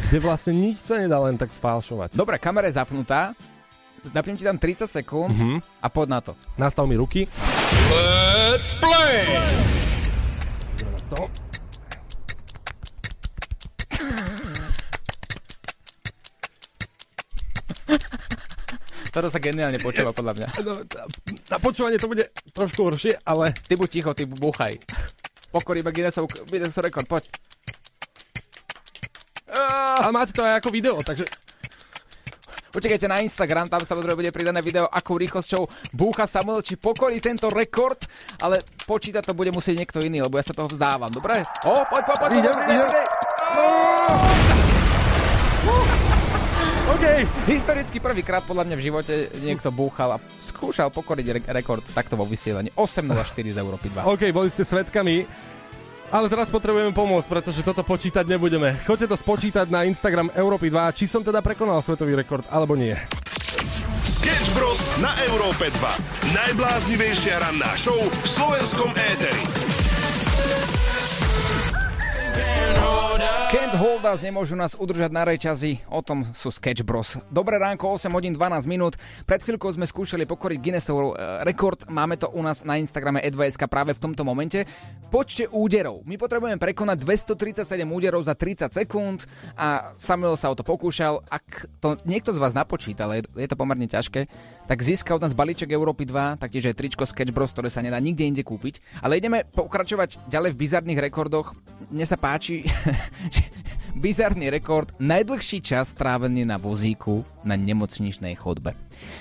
kde 0.08 0.18
vlastne 0.18 0.56
nič 0.56 0.80
sa 0.80 0.96
nedá 0.96 1.20
len 1.20 1.36
tak 1.36 1.52
sfalšovať. 1.52 2.16
Dobre, 2.16 2.40
kamera 2.40 2.66
je 2.66 2.74
zapnutá. 2.74 3.36
Napnem 4.10 4.34
ti 4.34 4.42
tam 4.42 4.56
30 4.56 4.88
sekúnd 4.88 5.30
Mhm. 5.30 5.60
a 5.78 5.86
poď 5.86 6.08
na 6.08 6.20
to. 6.20 6.32
Nastav 6.56 6.88
mi 6.88 6.96
ruky. 6.96 7.28
Let's 7.86 8.72
play! 8.74 9.36
To. 11.12 11.49
Toto 19.10 19.26
sa 19.26 19.42
geniálne 19.42 19.82
počúva 19.82 20.14
podľa 20.14 20.32
mňa. 20.38 20.48
No, 20.62 20.72
na 21.50 21.58
počúvanie 21.58 21.98
to 21.98 22.06
bude 22.06 22.30
trošku 22.54 22.86
horšie, 22.86 23.18
ale... 23.26 23.50
Ty 23.66 23.74
buď 23.74 23.88
ticho, 23.90 24.10
ty 24.14 24.22
búchaj. 24.26 24.78
Pokorí 25.50 25.82
iba 25.82 25.90
Guinnessov, 25.90 26.30
Guinnessov 26.46 26.86
rekord, 26.86 27.10
poď. 27.10 27.26
A 29.50 30.06
máte 30.14 30.30
to 30.30 30.46
aj 30.46 30.62
ako 30.62 30.70
video, 30.70 30.94
takže... 31.02 31.26
Počkajte 32.70 33.10
na 33.10 33.18
Instagram, 33.18 33.66
tam 33.66 33.82
samozrejme 33.82 34.14
bude 34.14 34.30
pridané 34.30 34.62
video, 34.62 34.86
akou 34.86 35.18
rýchlosťou 35.18 35.66
búcha 35.90 36.30
Samuel, 36.30 36.62
či 36.62 36.78
pokorí 36.78 37.18
tento 37.18 37.50
rekord, 37.50 37.98
ale 38.38 38.62
počítať 38.86 39.26
to 39.26 39.34
bude 39.34 39.50
musieť 39.50 39.74
niekto 39.74 39.98
iný, 39.98 40.22
lebo 40.22 40.38
ja 40.38 40.46
sa 40.46 40.54
toho 40.54 40.70
vzdávam, 40.70 41.10
dobre? 41.10 41.42
O, 41.66 41.82
poď, 41.82 42.02
poď, 42.06 42.16
poď, 42.22 42.30
Idem, 42.38 42.56
idem. 42.70 42.86
OK. 47.00 47.24
Historicky 47.48 47.96
prvýkrát 47.96 48.44
podľa 48.44 48.68
mňa 48.68 48.76
v 48.76 48.84
živote 48.84 49.14
niekto 49.40 49.72
búchal 49.72 50.20
a 50.20 50.22
skúšal 50.36 50.92
pokoriť 50.92 51.26
re- 51.32 51.48
rekord 51.56 51.80
takto 51.96 52.12
vo 52.12 52.28
vysielaní. 52.28 52.68
8.04 52.76 53.40
z 53.40 53.56
Európy 53.56 53.88
2. 53.88 54.04
OK, 54.04 54.28
boli 54.28 54.52
ste 54.52 54.68
svetkami. 54.68 55.24
Ale 56.12 56.28
teraz 56.28 56.52
potrebujeme 56.52 56.92
pomôcť, 56.92 57.24
pretože 57.24 57.64
toto 57.64 57.80
počítať 57.80 58.28
nebudeme. 58.28 58.76
Choďte 58.84 59.08
to 59.08 59.16
spočítať 59.16 59.72
na 59.72 59.88
Instagram 59.88 60.28
Európy 60.36 60.68
2, 60.68 60.92
či 60.92 61.08
som 61.08 61.24
teda 61.24 61.40
prekonal 61.40 61.80
svetový 61.80 62.20
rekord, 62.20 62.44
alebo 62.52 62.76
nie. 62.76 62.92
Sketch 64.04 64.52
Bros. 64.52 64.84
na 65.00 65.08
Európe 65.32 65.72
2. 65.72 66.36
Najbláznivejšia 66.36 67.40
ranná 67.40 67.72
show 67.80 67.96
v 67.96 68.26
slovenskom 68.28 68.92
éteri. 68.92 69.40
Can't 73.50 73.74
hold 73.74 74.06
us, 74.06 74.22
nemôžu 74.22 74.54
nás 74.54 74.78
udržať 74.78 75.10
na 75.10 75.26
rejčazi, 75.26 75.82
o 75.90 75.98
tom 76.06 76.22
sú 76.22 76.54
Sketch 76.54 76.86
Bros. 76.86 77.18
Dobré 77.34 77.58
ránko, 77.58 77.98
8 77.98 78.06
hodín 78.14 78.30
12 78.30 78.70
minút. 78.70 78.94
Pred 79.26 79.42
chvíľkou 79.42 79.66
sme 79.74 79.90
skúšali 79.90 80.22
pokoriť 80.22 80.58
Guinnessov 80.62 81.18
e, 81.18 81.42
rekord, 81.42 81.82
máme 81.90 82.14
to 82.14 82.30
u 82.30 82.38
nás 82.46 82.62
na 82.62 82.78
Instagrame 82.78 83.18
e2sk 83.26 83.66
práve 83.66 83.90
v 83.90 83.98
tomto 83.98 84.22
momente. 84.22 84.70
Počte 85.10 85.50
úderov. 85.50 86.06
My 86.06 86.14
potrebujeme 86.14 86.62
prekonať 86.62 87.02
237 87.02 87.82
úderov 87.90 88.22
za 88.22 88.38
30 88.38 88.70
sekúnd 88.70 89.26
a 89.58 89.98
Samuel 89.98 90.38
sa 90.38 90.46
o 90.46 90.54
to 90.54 90.62
pokúšal. 90.62 91.26
Ak 91.26 91.66
to 91.82 91.98
niekto 92.06 92.30
z 92.30 92.38
vás 92.38 92.54
napočítal, 92.54 93.18
je, 93.18 93.26
je 93.34 93.48
to 93.50 93.58
pomerne 93.58 93.90
ťažké, 93.90 94.30
tak 94.70 94.78
získa 94.78 95.18
od 95.18 95.26
nás 95.26 95.34
balíček 95.34 95.74
Európy 95.74 96.06
2, 96.06 96.38
taktiež 96.38 96.70
aj 96.70 96.78
tričko 96.78 97.02
Sketch 97.02 97.34
Bros, 97.34 97.50
ktoré 97.50 97.66
sa 97.66 97.82
nedá 97.82 97.98
nikde 97.98 98.30
inde 98.30 98.46
kúpiť. 98.46 98.78
Ale 99.02 99.18
ideme 99.18 99.42
pokračovať 99.42 100.30
ďalej 100.30 100.54
v 100.54 100.60
bizarných 100.62 101.02
rekordoch. 101.10 101.58
Mne 101.90 102.06
sa 102.06 102.14
páči, 102.14 102.59
že 103.34 103.42
bizarný 103.94 104.50
rekord, 104.50 104.92
najdlhší 104.98 105.60
čas 105.60 105.92
strávený 105.92 106.44
na 106.44 106.56
vozíku 106.56 107.24
na 107.44 107.56
nemocničnej 107.56 108.34
chodbe. 108.36 108.76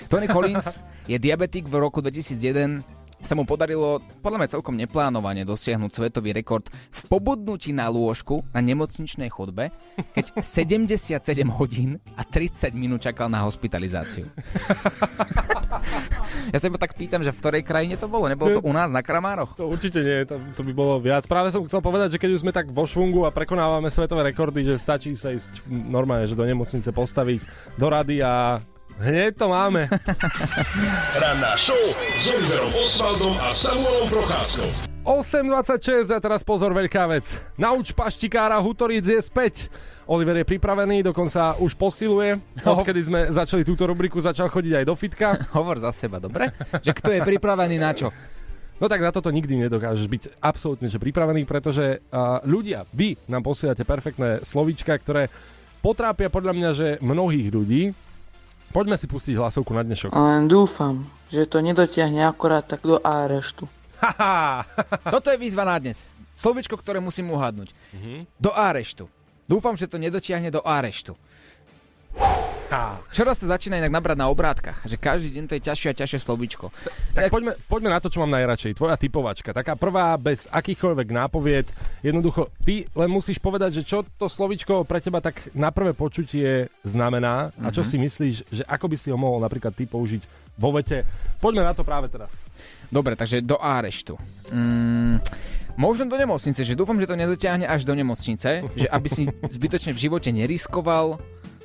Tony 0.08 0.28
Collins 0.28 0.84
je 1.08 1.16
diabetik 1.18 1.66
v 1.68 1.74
roku 1.80 2.00
2001 2.00 2.99
sa 3.20 3.36
mu 3.36 3.44
podarilo 3.44 4.00
podľa 4.24 4.38
mňa 4.40 4.52
celkom 4.56 4.74
neplánovane 4.76 5.44
dosiahnuť 5.44 5.90
svetový 5.92 6.32
rekord 6.32 6.66
v 6.72 7.00
pobudnutí 7.08 7.70
na 7.70 7.86
lôžku 7.92 8.40
na 8.52 8.60
nemocničnej 8.64 9.28
chodbe, 9.28 9.70
keď 10.16 10.40
77 10.42 11.20
hodín 11.56 12.00
a 12.16 12.24
30 12.24 12.72
minút 12.72 13.04
čakal 13.04 13.28
na 13.28 13.44
hospitalizáciu. 13.44 14.28
Ja 16.50 16.58
sa 16.58 16.66
iba 16.66 16.80
tak 16.80 16.96
pýtam, 16.96 17.22
že 17.22 17.30
v 17.30 17.38
ktorej 17.38 17.62
krajine 17.62 17.94
to 18.00 18.10
bolo? 18.10 18.26
Nebolo 18.26 18.58
to 18.58 18.64
u 18.64 18.72
nás 18.74 18.90
na 18.90 19.04
Kramároch? 19.04 19.54
To 19.60 19.70
určite 19.70 20.02
nie, 20.02 20.24
to, 20.26 20.40
to 20.56 20.62
by 20.66 20.72
bolo 20.74 20.98
viac. 20.98 21.28
Práve 21.28 21.52
som 21.52 21.62
chcel 21.68 21.84
povedať, 21.84 22.16
že 22.16 22.20
keď 22.20 22.30
už 22.34 22.42
sme 22.42 22.52
tak 22.52 22.72
vo 22.72 22.88
švungu 22.88 23.28
a 23.28 23.34
prekonávame 23.34 23.92
svetové 23.92 24.32
rekordy, 24.32 24.66
že 24.66 24.80
stačí 24.80 25.14
sa 25.14 25.30
ísť 25.30 25.68
normálne, 25.68 26.26
že 26.26 26.34
do 26.34 26.42
nemocnice 26.42 26.90
postaviť 26.90 27.40
do 27.78 27.86
rady 27.86 28.24
a 28.24 28.58
hneď 29.00 29.32
to 29.36 29.48
máme. 29.48 29.88
Ranná 31.16 31.56
show 31.56 31.80
s 31.96 32.24
Oliverom 32.28 32.72
Osvaldom 32.76 33.34
a 33.40 33.48
Samuelom 33.50 34.06
Procházkou. 34.12 34.68
8.26 35.00 36.12
a 36.12 36.20
teraz 36.20 36.44
pozor, 36.44 36.76
veľká 36.76 37.08
vec. 37.08 37.32
Nauč 37.56 37.96
paštikára 37.96 38.60
Hutoric 38.60 39.08
je 39.08 39.16
späť. 39.24 39.72
Oliver 40.04 40.44
je 40.44 40.46
pripravený, 40.46 41.00
dokonca 41.00 41.56
už 41.56 41.72
posiluje. 41.72 42.36
Odkedy 42.60 43.00
sme 43.08 43.20
začali 43.32 43.64
túto 43.64 43.88
rubriku, 43.88 44.20
začal 44.20 44.52
chodiť 44.52 44.72
aj 44.78 44.84
do 44.84 44.94
fitka. 44.94 45.28
Hovor 45.56 45.80
za 45.80 45.88
seba, 45.96 46.20
dobre? 46.20 46.52
Že 46.84 46.92
kto 46.92 47.08
je 47.16 47.20
pripravený 47.24 47.80
na 47.80 47.96
čo? 47.96 48.12
No 48.80 48.88
tak 48.88 49.00
na 49.00 49.12
toto 49.12 49.32
nikdy 49.32 49.68
nedokážeš 49.68 50.08
byť 50.08 50.22
absolútne 50.40 50.88
že 50.88 51.00
pripravený, 51.00 51.44
pretože 51.44 52.00
uh, 52.00 52.40
ľudia, 52.44 52.88
vy 52.92 53.16
nám 53.28 53.44
posielate 53.44 53.84
perfektné 53.84 54.44
slovíčka, 54.44 54.96
ktoré 54.96 55.28
potrápia 55.80 56.28
podľa 56.32 56.52
mňa, 56.56 56.70
že 56.76 56.88
mnohých 57.00 57.48
ľudí. 57.52 57.82
Poďme 58.70 58.94
si 58.94 59.10
pustiť 59.10 59.34
hlasovku 59.34 59.74
na 59.74 59.82
dnešok. 59.82 60.14
Len 60.14 60.46
dúfam, 60.46 61.02
že 61.26 61.42
to 61.42 61.58
nedotiahne 61.58 62.22
akorát 62.22 62.62
tak 62.62 62.86
do 62.86 63.02
areštu. 63.02 63.66
Toto 65.14 65.26
je 65.34 65.38
výzva 65.42 65.66
na 65.66 65.74
dnes. 65.82 66.06
Slovičko, 66.38 66.78
ktoré 66.78 67.02
musím 67.02 67.34
uhádnuť. 67.34 67.74
Mhm. 67.92 68.30
Do 68.38 68.54
areštu. 68.54 69.10
Dúfam, 69.50 69.74
že 69.74 69.90
to 69.90 69.98
nedotiahne 69.98 70.54
do 70.54 70.62
areštu. 70.62 71.18
Čoraz 73.10 73.42
to 73.42 73.50
začína 73.50 73.76
inak 73.76 73.90
nabrať 73.90 74.14
na 74.16 74.30
obrátkach, 74.30 74.78
že 74.86 74.94
každý 74.94 75.34
deň 75.34 75.44
to 75.44 75.54
je 75.58 75.66
ťažšie 75.66 75.88
a 75.90 75.98
ťažšie 75.98 76.20
slovíčko. 76.22 76.70
Tak 77.12 77.26
poďme, 77.28 77.58
poďme 77.66 77.90
na 77.90 77.98
to, 77.98 78.06
čo 78.06 78.22
mám 78.22 78.30
najradšej. 78.30 78.78
Tvoja 78.78 78.94
typovačka. 78.94 79.50
Taká 79.50 79.74
prvá, 79.74 80.14
bez 80.14 80.46
akýchkoľvek 80.46 81.08
nápovied. 81.10 81.66
Jednoducho, 82.00 82.54
ty 82.62 82.86
len 82.88 83.10
musíš 83.10 83.36
povedať, 83.36 83.82
že 83.82 83.84
čo 83.84 84.06
to 84.06 84.30
slovíčko 84.30 84.86
pre 84.86 85.02
teba 85.02 85.18
tak 85.18 85.50
na 85.52 85.74
prvé 85.74 85.90
počutie 85.92 86.70
znamená 86.82 87.50
a 87.58 87.68
čo 87.68 87.82
Mhm. 87.82 87.88
si 87.88 87.96
myslíš, 87.98 88.34
že 88.48 88.62
ako 88.64 88.86
by 88.86 88.96
si 88.96 89.10
ho 89.10 89.18
mohol 89.18 89.42
napríklad 89.42 89.74
ty 89.74 89.84
použiť 89.84 90.22
vo 90.54 90.70
vete. 90.70 91.02
Poďme 91.36 91.64
na 91.64 91.74
to 91.74 91.82
práve 91.82 92.06
teraz. 92.06 92.30
Dobre, 92.86 93.14
takže 93.14 93.40
do 93.40 93.54
áreštu. 93.56 94.14
Mm, 94.48 95.18
možno 95.74 96.06
do 96.06 96.14
nemocnice, 96.14 96.62
že 96.62 96.74
dúfam, 96.74 96.98
že 96.98 97.06
to 97.06 97.14
nedotiahne 97.14 97.64
až 97.64 97.82
do 97.82 97.94
nemocnice, 97.94 98.62
že 98.68 98.86
aby 98.86 99.08
si 99.08 99.26
zbytočne 99.26 99.90
v 99.90 99.98
živote 100.00 100.28
neriskoval, 100.28 101.18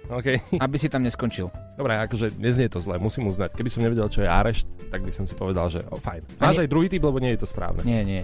Okay. 0.07 0.37
aby 0.63 0.75
si 0.75 0.85
tam 0.85 1.01
neskončil. 1.01 1.49
Dobre, 1.73 1.97
akože 1.97 2.35
neznie 2.35 2.65
to 2.65 2.77
zle, 2.77 2.95
musím 2.95 3.25
uznať. 3.25 3.51
Keby 3.51 3.69
som 3.69 3.81
nevedel, 3.81 4.05
čo 4.05 4.21
je 4.21 4.29
arešt, 4.29 4.63
tak 4.87 5.01
by 5.01 5.09
som 5.09 5.23
si 5.23 5.33
povedal, 5.33 5.67
že 5.67 5.81
o, 5.83 5.95
fajn. 5.95 6.21
Máš 6.37 6.55
nie- 6.55 6.61
aj 6.61 6.69
druhý 6.69 6.87
typ, 6.87 7.01
lebo 7.01 7.17
nie 7.17 7.31
je 7.31 7.41
to 7.41 7.47
správne. 7.47 7.81
Nie, 7.81 8.01
nie. 8.01 8.21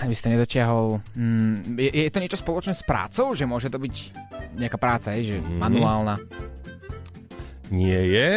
Aby 0.00 0.12
si 0.12 0.20
to 0.20 0.28
nedotiahol. 0.28 0.98
Mm, 1.12 1.78
je, 1.78 1.90
je 2.02 2.10
to 2.10 2.18
niečo 2.18 2.34
spoločné 2.36 2.72
s 2.72 2.82
prácou? 2.82 3.30
Že 3.30 3.44
môže 3.46 3.68
to 3.68 3.76
byť 3.76 3.94
nejaká 4.56 4.76
práca, 4.76 5.14
je, 5.14 5.30
že 5.30 5.36
Mhm. 5.38 5.58
manuálna? 5.58 6.16
Nie 7.70 8.00
je. 8.02 8.30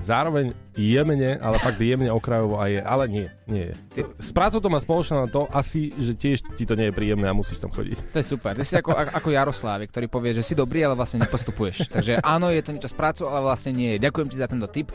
Zároveň 0.00 0.56
jemne, 0.74 1.36
ale 1.38 1.56
fakt 1.60 1.76
jemne 1.76 2.08
okrajovo 2.08 2.56
a 2.56 2.72
je, 2.72 2.80
ale 2.80 3.04
nie, 3.06 3.26
nie 3.44 3.70
je. 3.70 3.74
S 4.16 4.32
prácou 4.32 4.58
to 4.58 4.72
má 4.72 4.80
spoločné 4.80 5.22
na 5.22 5.28
to 5.28 5.44
asi, 5.52 5.92
že 6.00 6.16
tiež 6.16 6.40
ti 6.56 6.64
to 6.64 6.74
nie 6.74 6.88
je 6.88 6.96
príjemné 6.96 7.28
a 7.28 7.36
musíš 7.36 7.60
tam 7.60 7.68
chodiť. 7.70 8.10
To 8.10 8.18
je 8.18 8.26
super. 8.26 8.56
Ty 8.56 8.64
si 8.64 8.80
ako, 8.80 8.96
ako 8.96 9.28
Jaroslávik, 9.28 9.92
ktorý 9.92 10.06
povie, 10.08 10.32
že 10.34 10.42
si 10.42 10.56
dobrý, 10.56 10.82
ale 10.82 10.96
vlastne 10.96 11.20
nepostupuješ. 11.22 11.92
Takže 11.92 12.24
áno, 12.24 12.48
je 12.48 12.64
to 12.64 12.72
niečo 12.72 12.90
s 12.90 12.96
prácou, 12.96 13.28
ale 13.28 13.44
vlastne 13.44 13.76
nie 13.76 13.96
je. 13.96 14.02
Ďakujem 14.02 14.28
ti 14.32 14.36
za 14.40 14.48
tento 14.48 14.66
tip. 14.72 14.88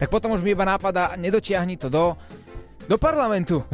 Tak 0.00 0.08
potom 0.08 0.32
už 0.32 0.40
mi 0.40 0.56
iba 0.56 0.64
nápada, 0.64 1.14
nedotiahni 1.14 1.76
to 1.76 1.92
do... 1.92 2.16
Do 2.86 3.02
parlamentu. 3.02 3.66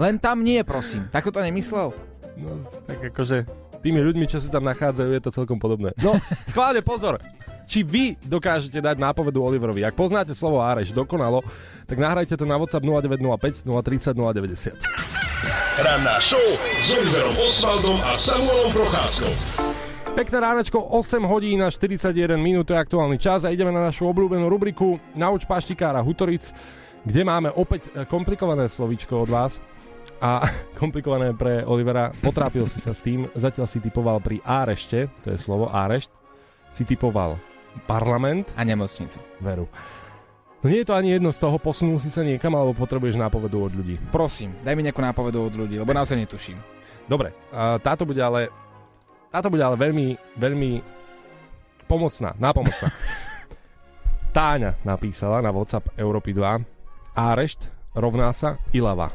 Len 0.00 0.16
tam 0.16 0.40
nie, 0.40 0.64
prosím. 0.64 1.12
Tak 1.12 1.28
to 1.28 1.44
nemyslel. 1.44 1.92
No, 2.40 2.56
tak 2.88 3.04
akože 3.12 3.44
tými 3.84 4.00
ľuďmi, 4.00 4.24
čo 4.24 4.40
sa 4.40 4.48
tam 4.48 4.64
nachádzajú, 4.64 5.10
je 5.12 5.22
to 5.22 5.36
celkom 5.36 5.60
podobné. 5.60 5.92
No, 6.00 6.16
schválne 6.48 6.80
pozor. 6.80 7.20
Či 7.68 7.84
vy 7.84 8.16
dokážete 8.24 8.80
dať 8.80 8.96
nápovedu 8.96 9.44
Oliverovi. 9.44 9.84
Ak 9.84 9.92
poznáte 9.92 10.32
slovo 10.32 10.64
Áreš 10.64 10.96
dokonalo, 10.96 11.44
tak 11.84 12.00
nahrajte 12.00 12.40
to 12.40 12.48
na 12.48 12.56
WhatsApp 12.56 12.80
0905 12.80 13.68
030 13.68 14.16
090. 14.16 14.80
Ranná 15.78 16.16
show 16.18 16.42
s 16.82 16.88
Oliverom 16.90 17.36
Osvaldom 17.44 17.98
a 18.02 18.16
Samuelom 18.16 18.72
Procházkou. 18.72 19.30
Pekné 20.16 20.38
ránečko, 20.42 20.80
8 20.80 21.22
hodín 21.28 21.62
a 21.62 21.70
41 21.70 22.34
minút, 22.40 22.66
je 22.66 22.74
aktuálny 22.74 23.20
čas 23.22 23.46
a 23.46 23.54
ideme 23.54 23.70
na 23.70 23.86
našu 23.86 24.10
obľúbenú 24.10 24.50
rubriku 24.50 24.98
Nauč 25.14 25.46
paštikára 25.46 26.02
Hutoric, 26.02 26.50
kde 27.06 27.22
máme 27.22 27.54
opäť 27.54 27.94
e, 27.94 28.02
komplikované 28.02 28.66
slovíčko 28.66 29.22
od 29.22 29.30
vás 29.30 29.62
a 30.18 30.42
komplikované 30.80 31.36
pre 31.38 31.62
Olivera. 31.62 32.10
Potrápil 32.10 32.66
si 32.66 32.82
sa 32.82 32.90
s 32.90 32.98
tým, 32.98 33.30
zatiaľ 33.38 33.70
si 33.70 33.78
typoval 33.78 34.18
pri 34.18 34.42
árešte, 34.42 35.06
to 35.22 35.30
je 35.30 35.38
slovo 35.38 35.70
árešt, 35.70 36.10
si 36.74 36.82
typoval 36.82 37.38
parlament 37.86 38.52
A 38.56 38.64
nemocnicu. 38.64 39.18
veru. 39.40 39.68
No 40.58 40.66
nie 40.66 40.82
je 40.82 40.90
to 40.90 40.98
ani 40.98 41.14
jedno 41.14 41.30
z 41.30 41.38
toho, 41.38 41.54
posunul 41.62 42.02
si 42.02 42.10
sa 42.10 42.26
niekam, 42.26 42.50
alebo 42.58 42.74
potrebuješ 42.74 43.14
nápovedu 43.14 43.62
od 43.62 43.72
ľudí. 43.78 43.94
Prosím, 44.10 44.58
daj 44.66 44.74
mi 44.74 44.82
nejakú 44.82 44.98
nápovedu 44.98 45.38
od 45.46 45.54
ľudí, 45.54 45.78
lebo 45.78 45.94
naozaj 45.94 46.18
netuším. 46.18 46.58
Dobre, 47.06 47.30
táto 47.86 48.02
bude 48.02 48.18
ale 48.18 48.50
táto 49.30 49.52
bude 49.52 49.62
ale 49.62 49.76
veľmi, 49.78 50.18
veľmi 50.40 50.70
pomocná, 51.86 52.34
nápomocná. 52.40 52.90
Táňa 54.36 54.76
napísala 54.82 55.38
na 55.40 55.54
WhatsApp 55.54 55.94
Európy 55.94 56.34
2 56.34 57.16
Árešt 57.16 57.70
rovná 57.94 58.30
sa 58.34 58.58
Ilava. 58.70 59.10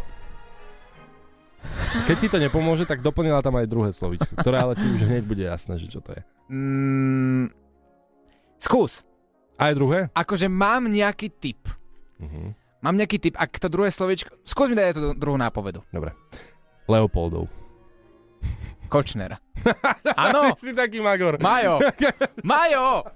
Keď 2.07 2.17
ti 2.19 2.27
to 2.27 2.37
nepomôže, 2.43 2.83
tak 2.83 2.99
doplnila 2.99 3.39
tam 3.39 3.55
aj 3.55 3.71
druhé 3.71 3.95
slovičko, 3.95 4.35
ktoré 4.35 4.59
ale 4.59 4.75
ti 4.75 4.83
už 4.83 5.07
hneď 5.07 5.23
bude 5.23 5.43
jasné, 5.47 5.79
že 5.79 5.87
čo 5.87 6.03
to 6.03 6.11
je. 6.11 6.21
Mm, 6.51 7.47
skús. 8.63 9.03
Aj 9.59 9.75
druhé? 9.75 10.07
Akože 10.15 10.47
mám 10.47 10.87
nejaký 10.87 11.27
tip. 11.35 11.67
Uh-huh. 12.17 12.55
Mám 12.79 12.95
nejaký 12.95 13.19
tip, 13.19 13.35
ak 13.35 13.51
to 13.59 13.67
druhé 13.67 13.91
slovičko... 13.91 14.31
Skús 14.43 14.71
mi 14.71 14.75
dať 14.75 14.85
aj 14.91 14.95
tú 14.95 15.03
druhú 15.15 15.35
nápovedu. 15.39 15.83
Dobre. 15.91 16.15
Leopoldov. 16.87 17.47
Kočner. 18.91 19.39
Áno. 20.19 20.55
si 20.59 20.75
taký 20.75 20.99
magor. 20.99 21.39
Majo. 21.39 21.79
Majo. 22.43 23.07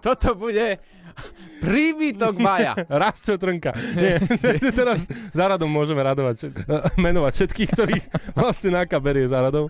Toto 0.00 0.32
bude 0.38 0.78
príbytok 1.64 2.34
Maja. 2.38 2.72
Rasto 2.86 3.34
trnka. 3.34 3.74
Nie, 3.98 4.22
teraz 4.78 5.04
za 5.34 5.44
radom 5.44 5.66
môžeme 5.66 6.00
radovať, 6.00 6.54
menovať 6.96 7.32
všetkých, 7.34 7.68
ktorých 7.74 8.04
vlastne 8.32 8.78
náka 8.78 8.96
berie 9.02 9.26
za 9.26 9.42
radom. 9.42 9.66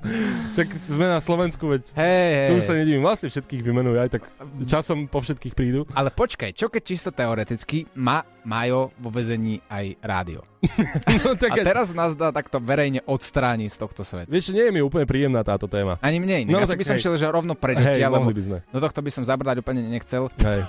Však 0.54 0.68
sme 0.84 1.06
na 1.08 1.20
Slovensku, 1.20 1.64
veď 1.68 1.92
Hej, 1.96 2.28
hej. 2.34 2.48
tu 2.48 2.52
už 2.60 2.64
sa 2.64 2.74
nedivím, 2.76 3.02
vlastne 3.02 3.28
všetkých 3.32 3.62
vymenujú, 3.64 3.96
aj 3.98 4.10
tak 4.20 4.22
časom 4.68 5.08
po 5.08 5.24
všetkých 5.24 5.54
prídu. 5.56 5.88
Ale 5.96 6.12
počkaj, 6.12 6.52
čo 6.52 6.68
keď 6.68 6.82
čisto 6.84 7.10
teoreticky 7.10 7.88
má 7.96 8.22
Majo 8.48 8.96
vo 8.96 9.12
vezení 9.12 9.60
aj 9.68 10.00
rádio? 10.00 10.40
No, 10.58 11.36
A 11.36 11.56
teraz 11.62 11.92
nás 11.94 12.16
dá 12.18 12.32
takto 12.32 12.58
verejne 12.58 13.04
odstrániť 13.06 13.70
z 13.70 13.78
tohto 13.78 14.02
sveta. 14.02 14.26
Vieš, 14.26 14.50
nie 14.56 14.64
je 14.66 14.72
mi 14.72 14.80
úplne 14.82 15.06
príjemná 15.06 15.44
táto 15.46 15.70
téma. 15.70 16.00
Ani 16.02 16.18
mne. 16.18 16.48
No, 16.48 16.58
Asi 16.64 16.74
tak 16.74 16.80
by 16.80 16.86
som 16.88 16.96
hej. 16.98 17.02
šiel, 17.04 17.14
že 17.20 17.28
rovno 17.28 17.54
pre 17.54 17.76
Hej, 17.76 17.94
deti, 17.94 18.00
alebo 18.02 18.24
mohli 18.26 18.34
by 18.34 18.42
sme. 18.42 18.58
do 18.66 18.78
tohto 18.80 19.00
by 19.04 19.10
som 19.12 19.22
zabrdať 19.22 19.62
úplne 19.62 19.86
nechcel. 19.86 20.32
Hej. 20.42 20.64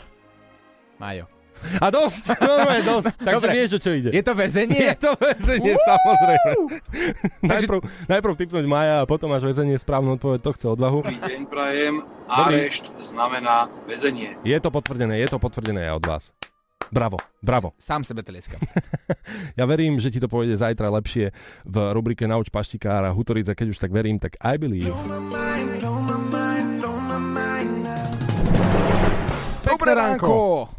Majo. 0.99 1.25
A 1.79 1.91
dosť, 1.91 2.35
normálne 2.43 2.83
dosť. 2.87 3.19
Takže 3.19 3.47
Dobre. 3.47 3.51
vieš, 3.55 3.69
o 3.75 3.79
čo 3.83 3.91
ide. 3.91 4.09
Je 4.15 4.23
to 4.23 4.31
väzenie? 4.31 4.79
Je 4.79 4.95
to 4.95 5.11
väzenie, 5.19 5.75
samozrejme. 5.75 6.51
najprv, 7.55 7.79
najprv 8.07 8.33
typnúť 8.35 8.65
Maja 8.67 9.03
a 9.03 9.05
potom 9.07 9.31
až 9.35 9.43
väzenie 9.43 9.75
správnu 9.75 10.15
odpoveď, 10.15 10.39
to 10.39 10.51
chce 10.55 10.65
odvahu. 10.71 11.03
Dobrý 11.03 11.19
deň, 11.19 11.41
prajem. 11.51 11.95
Arešt 12.31 12.95
znamená 13.03 13.67
väzenie. 13.87 14.39
Je 14.47 14.55
to 14.59 14.71
potvrdené, 14.71 15.19
je 15.19 15.27
to 15.27 15.37
potvrdené 15.39 15.91
aj 15.91 15.93
od 15.99 16.05
vás. 16.07 16.23
Bravo, 16.89 17.21
bravo. 17.43 17.75
Sám 17.77 18.03
sebe 18.03 18.23
tlieskam. 18.23 18.59
Ja 19.59 19.67
verím, 19.69 19.99
že 20.01 20.09
ti 20.09 20.17
to 20.17 20.31
pôjde 20.31 20.57
zajtra 20.57 20.89
lepšie 20.89 21.35
v 21.67 21.75
rubrike 21.93 22.25
Nauč 22.25 22.49
paštikára 22.49 23.11
Hutorica, 23.13 23.53
keď 23.53 23.67
už 23.75 23.77
tak 23.77 23.91
verím, 23.91 24.17
tak 24.17 24.39
I 24.41 24.55
believe. 24.57 24.89
Dobré 29.67 29.91
ránko! 29.93 30.78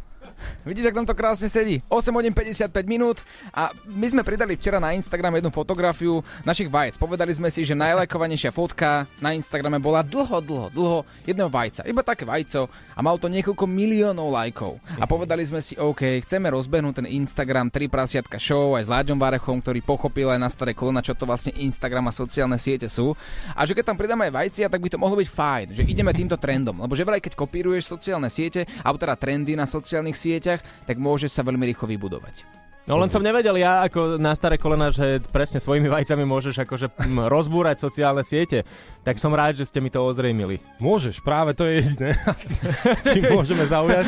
Vidíš, 0.61 0.93
ak 0.93 0.97
nám 1.01 1.09
to 1.09 1.17
krásne 1.17 1.49
sedí. 1.49 1.81
8 1.89 2.13
hodín 2.13 2.37
55 2.37 2.85
minút 2.85 3.25
a 3.49 3.73
my 3.89 4.07
sme 4.13 4.21
pridali 4.21 4.61
včera 4.61 4.77
na 4.77 4.93
Instagram 4.93 5.41
jednu 5.41 5.49
fotografiu 5.49 6.21
našich 6.45 6.69
vajec. 6.69 7.01
Povedali 7.01 7.33
sme 7.33 7.49
si, 7.49 7.65
že 7.65 7.73
najlajkovanejšia 7.73 8.53
fotka 8.53 9.09
na 9.25 9.33
Instagrame 9.33 9.81
bola 9.81 10.05
dlho, 10.05 10.37
dlho, 10.45 10.69
dlho 10.69 10.99
jedného 11.25 11.49
vajca. 11.49 11.89
Iba 11.89 12.05
také 12.05 12.29
vajco 12.29 12.69
a 12.69 13.01
mal 13.01 13.17
to 13.17 13.33
niekoľko 13.33 13.65
miliónov 13.65 14.29
lajkov. 14.29 14.77
A 15.01 15.09
povedali 15.09 15.41
sme 15.49 15.65
si, 15.65 15.81
OK, 15.81 16.21
chceme 16.29 16.53
rozbehnúť 16.53 17.01
ten 17.01 17.09
Instagram 17.09 17.73
3 17.73 17.89
prasiatka 17.89 18.37
show 18.37 18.77
aj 18.77 18.85
s 18.85 18.93
Láďom 18.93 19.17
Varechom, 19.17 19.65
ktorý 19.65 19.81
pochopil 19.81 20.29
aj 20.29 20.41
na 20.45 20.53
staré 20.53 20.77
kolena, 20.77 21.01
čo 21.01 21.17
to 21.17 21.25
vlastne 21.25 21.57
Instagram 21.57 22.11
a 22.11 22.13
sociálne 22.13 22.61
siete 22.61 22.85
sú. 22.85 23.17
A 23.57 23.65
že 23.65 23.73
keď 23.73 23.95
tam 23.95 23.97
pridáme 23.97 24.29
aj 24.29 24.37
vajcia, 24.37 24.67
tak 24.69 24.83
by 24.83 24.93
to 24.93 25.01
mohlo 25.01 25.17
byť 25.17 25.31
fajn, 25.31 25.67
že 25.73 25.89
ideme 25.89 26.13
týmto 26.13 26.37
trendom. 26.37 26.77
Lebo 26.85 26.93
že 26.93 27.07
vraj, 27.07 27.23
keď 27.23 27.33
kopíruješ 27.33 27.89
sociálne 27.89 28.29
siete, 28.29 28.69
alebo 28.83 29.01
teda 29.01 29.15
trendy 29.17 29.55
na 29.55 29.65
sociálnych 29.65 30.19
sieťach, 30.19 30.50
tak 30.59 30.99
môžeš 30.99 31.31
sa 31.31 31.47
veľmi 31.47 31.63
rýchlo 31.71 31.87
vybudovať. 31.87 32.61
No 32.89 32.99
len 32.99 33.07
som 33.07 33.23
nevedel 33.23 33.55
ja 33.61 33.87
ako 33.87 34.19
na 34.19 34.35
staré 34.35 34.59
kolena, 34.59 34.91
že 34.91 35.23
presne 35.31 35.63
svojimi 35.63 35.87
vajcami 35.87 36.27
môžeš 36.27 36.67
akože 36.67 36.91
rozbúrať 37.31 37.79
sociálne 37.79 38.27
siete. 38.27 38.67
Tak 39.07 39.21
som 39.23 39.31
rád, 39.31 39.55
že 39.55 39.69
ste 39.69 39.79
mi 39.79 39.95
to 39.95 40.03
ozrejmili. 40.03 40.59
Môžeš, 40.83 41.23
práve 41.23 41.55
to 41.55 41.71
je 41.71 41.87
jediné. 41.87 42.19
Čím 43.15 43.37
môžeme 43.37 43.63
zaujať. 43.63 44.07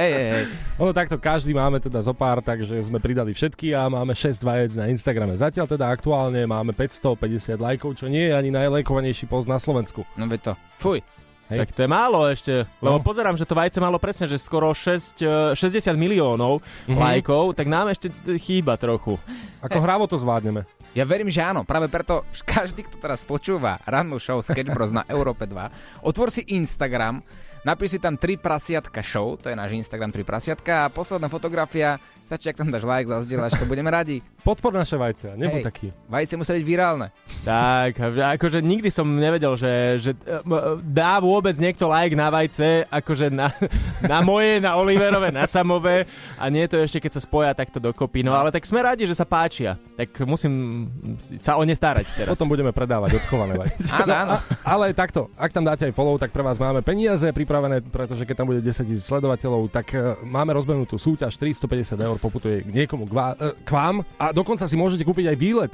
Hej, 0.00 0.12
hej, 0.16 0.28
hej. 0.32 0.44
Ono 0.80 0.96
takto 0.96 1.20
každý 1.20 1.52
máme 1.52 1.76
teda 1.76 2.00
zo 2.00 2.16
pár, 2.16 2.40
takže 2.40 2.78
sme 2.88 3.04
pridali 3.04 3.36
všetky 3.36 3.76
a 3.76 3.90
máme 3.92 4.16
6 4.16 4.40
vajec 4.40 4.80
na 4.80 4.88
Instagrame. 4.88 5.36
Zatiaľ 5.36 5.68
teda 5.68 5.90
aktuálne 5.92 6.40
máme 6.48 6.72
550 6.72 7.60
lajkov, 7.60 8.00
čo 8.00 8.08
nie 8.08 8.30
je 8.30 8.38
ani 8.38 8.48
najlajkovanejší 8.48 9.28
post 9.28 9.44
na 9.44 9.60
Slovensku. 9.60 10.08
No 10.16 10.24
veď 10.24 10.40
to. 10.40 10.52
Fuj. 10.80 11.04
Hej. 11.44 11.58
Tak 11.60 11.70
to 11.70 11.80
je 11.80 11.90
málo 11.90 12.24
ešte, 12.24 12.52
lebo 12.78 12.96
No. 12.96 13.04
pozerám, 13.04 13.36
že 13.36 13.44
to 13.44 13.52
vajce 13.52 13.76
malo 13.76 13.96
presne, 13.96 14.24
že 14.24 14.36
skoro 14.36 14.72
6, 14.72 15.20
eh, 15.20 15.52
60 15.52 15.92
miliónov 15.94 16.64
Mhm. 16.86 16.96
lajkov, 16.96 17.52
tak 17.52 17.66
nám 17.66 17.88
ešte 17.88 18.08
chýba 18.38 18.74
trochu. 18.74 19.20
Ako 19.60 19.78
hravo 19.78 20.04
to 20.04 20.16
zvládneme. 20.16 20.64
Ja 20.92 21.02
verím, 21.02 21.26
že 21.26 21.42
áno. 21.42 21.62
Práve 21.62 21.86
preto 21.86 22.22
každý, 22.46 22.82
kto 22.82 22.96
teraz 22.96 23.20
počúva 23.20 23.76
rannú 23.82 24.16
show 24.16 24.38
Sketch 24.38 24.70
Bros 24.70 24.88
na 24.90 25.04
Európe 25.04 25.44
2, 25.44 25.68
otvor 26.00 26.30
si 26.30 26.46
Instagram, 26.48 27.20
napíš 27.60 27.90
si 27.90 27.98
tam 27.98 28.14
3 28.14 28.36
prasiatka 28.36 29.02
show, 29.02 29.34
to 29.34 29.50
je 29.50 29.56
náš 29.56 29.74
Instagram 29.74 30.08
3 30.10 30.22
prasiatka 30.22 30.86
a 30.86 30.92
posledná 30.92 31.26
fotografia 31.26 31.98
Stačí, 32.24 32.48
ak 32.48 32.56
tam 32.56 32.72
dáš 32.72 32.82
like, 32.82 33.04
zazdieľaš, 33.04 33.52
to 33.54 33.68
budeme 33.68 33.92
radi. 33.92 34.24
Podpor 34.40 34.72
naše 34.72 34.96
vajce, 34.96 35.36
nebuď 35.36 35.60
Hej. 35.60 35.66
taký. 35.68 35.86
Vajce 36.08 36.34
musia 36.36 36.56
byť 36.56 36.64
virálne. 36.64 37.12
Tak, 37.44 38.00
akože 38.40 38.64
nikdy 38.64 38.88
som 38.88 39.04
nevedel, 39.04 39.52
že, 39.54 39.72
že 40.00 40.10
e, 40.18 40.40
m- 40.40 40.80
dá 40.80 41.20
vôbec 41.20 41.52
niekto 41.56 41.84
like 41.84 42.12
na 42.12 42.32
vajce, 42.32 42.88
akože 42.88 43.28
na, 43.28 43.52
na 44.12 44.24
moje, 44.24 44.56
na 44.56 44.72
Oliverové, 44.76 45.28
na 45.28 45.44
Samové 45.44 46.08
a 46.40 46.48
nie 46.48 46.64
to 46.64 46.80
ešte, 46.80 47.04
keď 47.04 47.12
sa 47.12 47.20
spoja 47.20 47.50
takto 47.52 47.76
dokopy. 47.76 48.24
No 48.24 48.32
ale 48.32 48.48
tak 48.48 48.64
sme 48.64 48.80
radi, 48.80 49.04
že 49.04 49.12
sa 49.12 49.28
páčia. 49.28 49.76
Tak 49.92 50.24
musím 50.24 50.88
sa 51.36 51.60
o 51.60 51.64
ne 51.64 51.76
starať 51.76 52.08
teraz. 52.16 52.32
Potom 52.32 52.48
budeme 52.48 52.72
predávať 52.72 53.20
odchované 53.20 53.60
vajce. 53.60 53.84
Áno, 54.00 54.12
áno. 54.12 54.32
a- 54.40 54.44
ale 54.64 54.96
takto, 54.96 55.28
ak 55.36 55.52
tam 55.52 55.64
dáte 55.64 55.84
aj 55.84 55.92
follow, 55.92 56.16
tak 56.16 56.32
pre 56.32 56.40
vás 56.40 56.56
máme 56.56 56.80
peniaze 56.80 57.28
pripravené, 57.28 57.84
pretože 57.84 58.24
keď 58.24 58.34
tam 58.40 58.48
bude 58.48 58.64
10 58.64 58.80
000 58.80 58.96
sledovateľov, 58.96 59.68
tak 59.68 59.92
e, 59.92 60.16
máme 60.24 60.56
rozbenutú 60.56 60.96
súťaž, 60.96 61.36
450 61.36 62.00
eur 62.00 62.13
poputuje 62.18 62.64
k 62.64 62.70
niekomu 62.70 63.06
k, 63.08 63.12
e, 63.12 63.52
k 63.62 63.70
vám 63.70 64.02
a 64.18 64.30
dokonca 64.34 64.66
si 64.66 64.76
môžete 64.78 65.06
kúpiť 65.06 65.32
aj 65.32 65.36
výlet. 65.38 65.72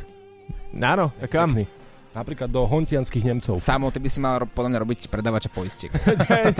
Áno, 0.76 1.11
kam? 1.26 1.57
Pekný. 1.57 1.80
Napríklad 2.11 2.51
do 2.51 2.66
hontianských 2.66 3.23
Nemcov. 3.23 3.62
Samo, 3.62 3.87
ty 3.94 4.03
by 4.03 4.11
si 4.11 4.18
mal 4.18 4.42
podľa 4.42 4.70
mňa 4.75 4.81
robiť 4.83 4.99
predávača 5.07 5.46
poistiek. 5.46 5.94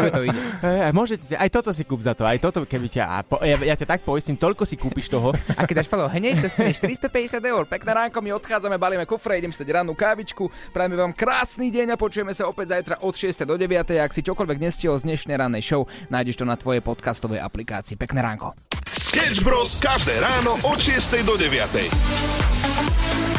To 0.01 0.23
ide. 0.23 0.41
A 0.63 0.95
môžete 0.95 1.25
si, 1.27 1.35
aj 1.35 1.51
toto 1.51 1.71
si 1.75 1.83
kúp 1.83 2.01
za 2.01 2.15
to, 2.15 2.23
aj 2.23 2.39
toto, 2.39 2.63
keby 2.65 2.89
ťa, 2.89 3.05
a 3.05 3.17
po, 3.27 3.43
ja, 3.43 3.59
ja 3.59 3.75
ťa 3.75 3.87
tak 3.87 4.01
poistím, 4.07 4.39
toľko 4.39 4.63
si 4.65 4.79
kúpiš 4.79 5.11
toho. 5.11 5.35
A 5.59 5.67
keď 5.67 5.83
dáš 5.83 5.91
follow, 5.91 6.09
hneď 6.09 6.41
dostaneš 6.41 6.81
450 6.81 7.43
eur. 7.43 7.67
Pekné 7.67 7.91
ránko, 7.91 8.23
my 8.23 8.31
odchádzame, 8.39 8.79
balíme 8.79 9.05
kufre, 9.05 9.37
idem 9.37 9.53
si 9.53 9.61
dať 9.67 9.83
rannú 9.83 9.93
kávičku. 9.93 10.49
Prajeme 10.73 10.97
vám 10.97 11.13
krásny 11.13 11.69
deň 11.75 11.95
a 11.95 12.01
počujeme 12.01 12.33
sa 12.33 12.47
opäť 12.47 12.79
zajtra 12.79 13.03
od 13.03 13.15
6. 13.15 13.45
do 13.45 13.55
9. 13.59 13.99
Ak 14.01 14.15
si 14.15 14.23
čokoľvek 14.25 14.59
nestihol 14.63 14.97
z 14.97 15.07
dnešnej 15.11 15.37
rannej 15.37 15.63
show, 15.63 15.85
nájdeš 16.09 16.41
to 16.41 16.45
na 16.47 16.57
tvojej 16.57 16.81
podcastovej 16.81 17.43
aplikácii. 17.43 17.99
Pekné 17.99 18.23
ránko. 18.23 18.55
Sketch 18.95 19.43
Bros. 19.43 19.79
každé 19.83 20.23
ráno 20.23 20.57
od 20.65 20.79
6 20.79 21.27
do 21.27 21.35
9. 21.35 23.30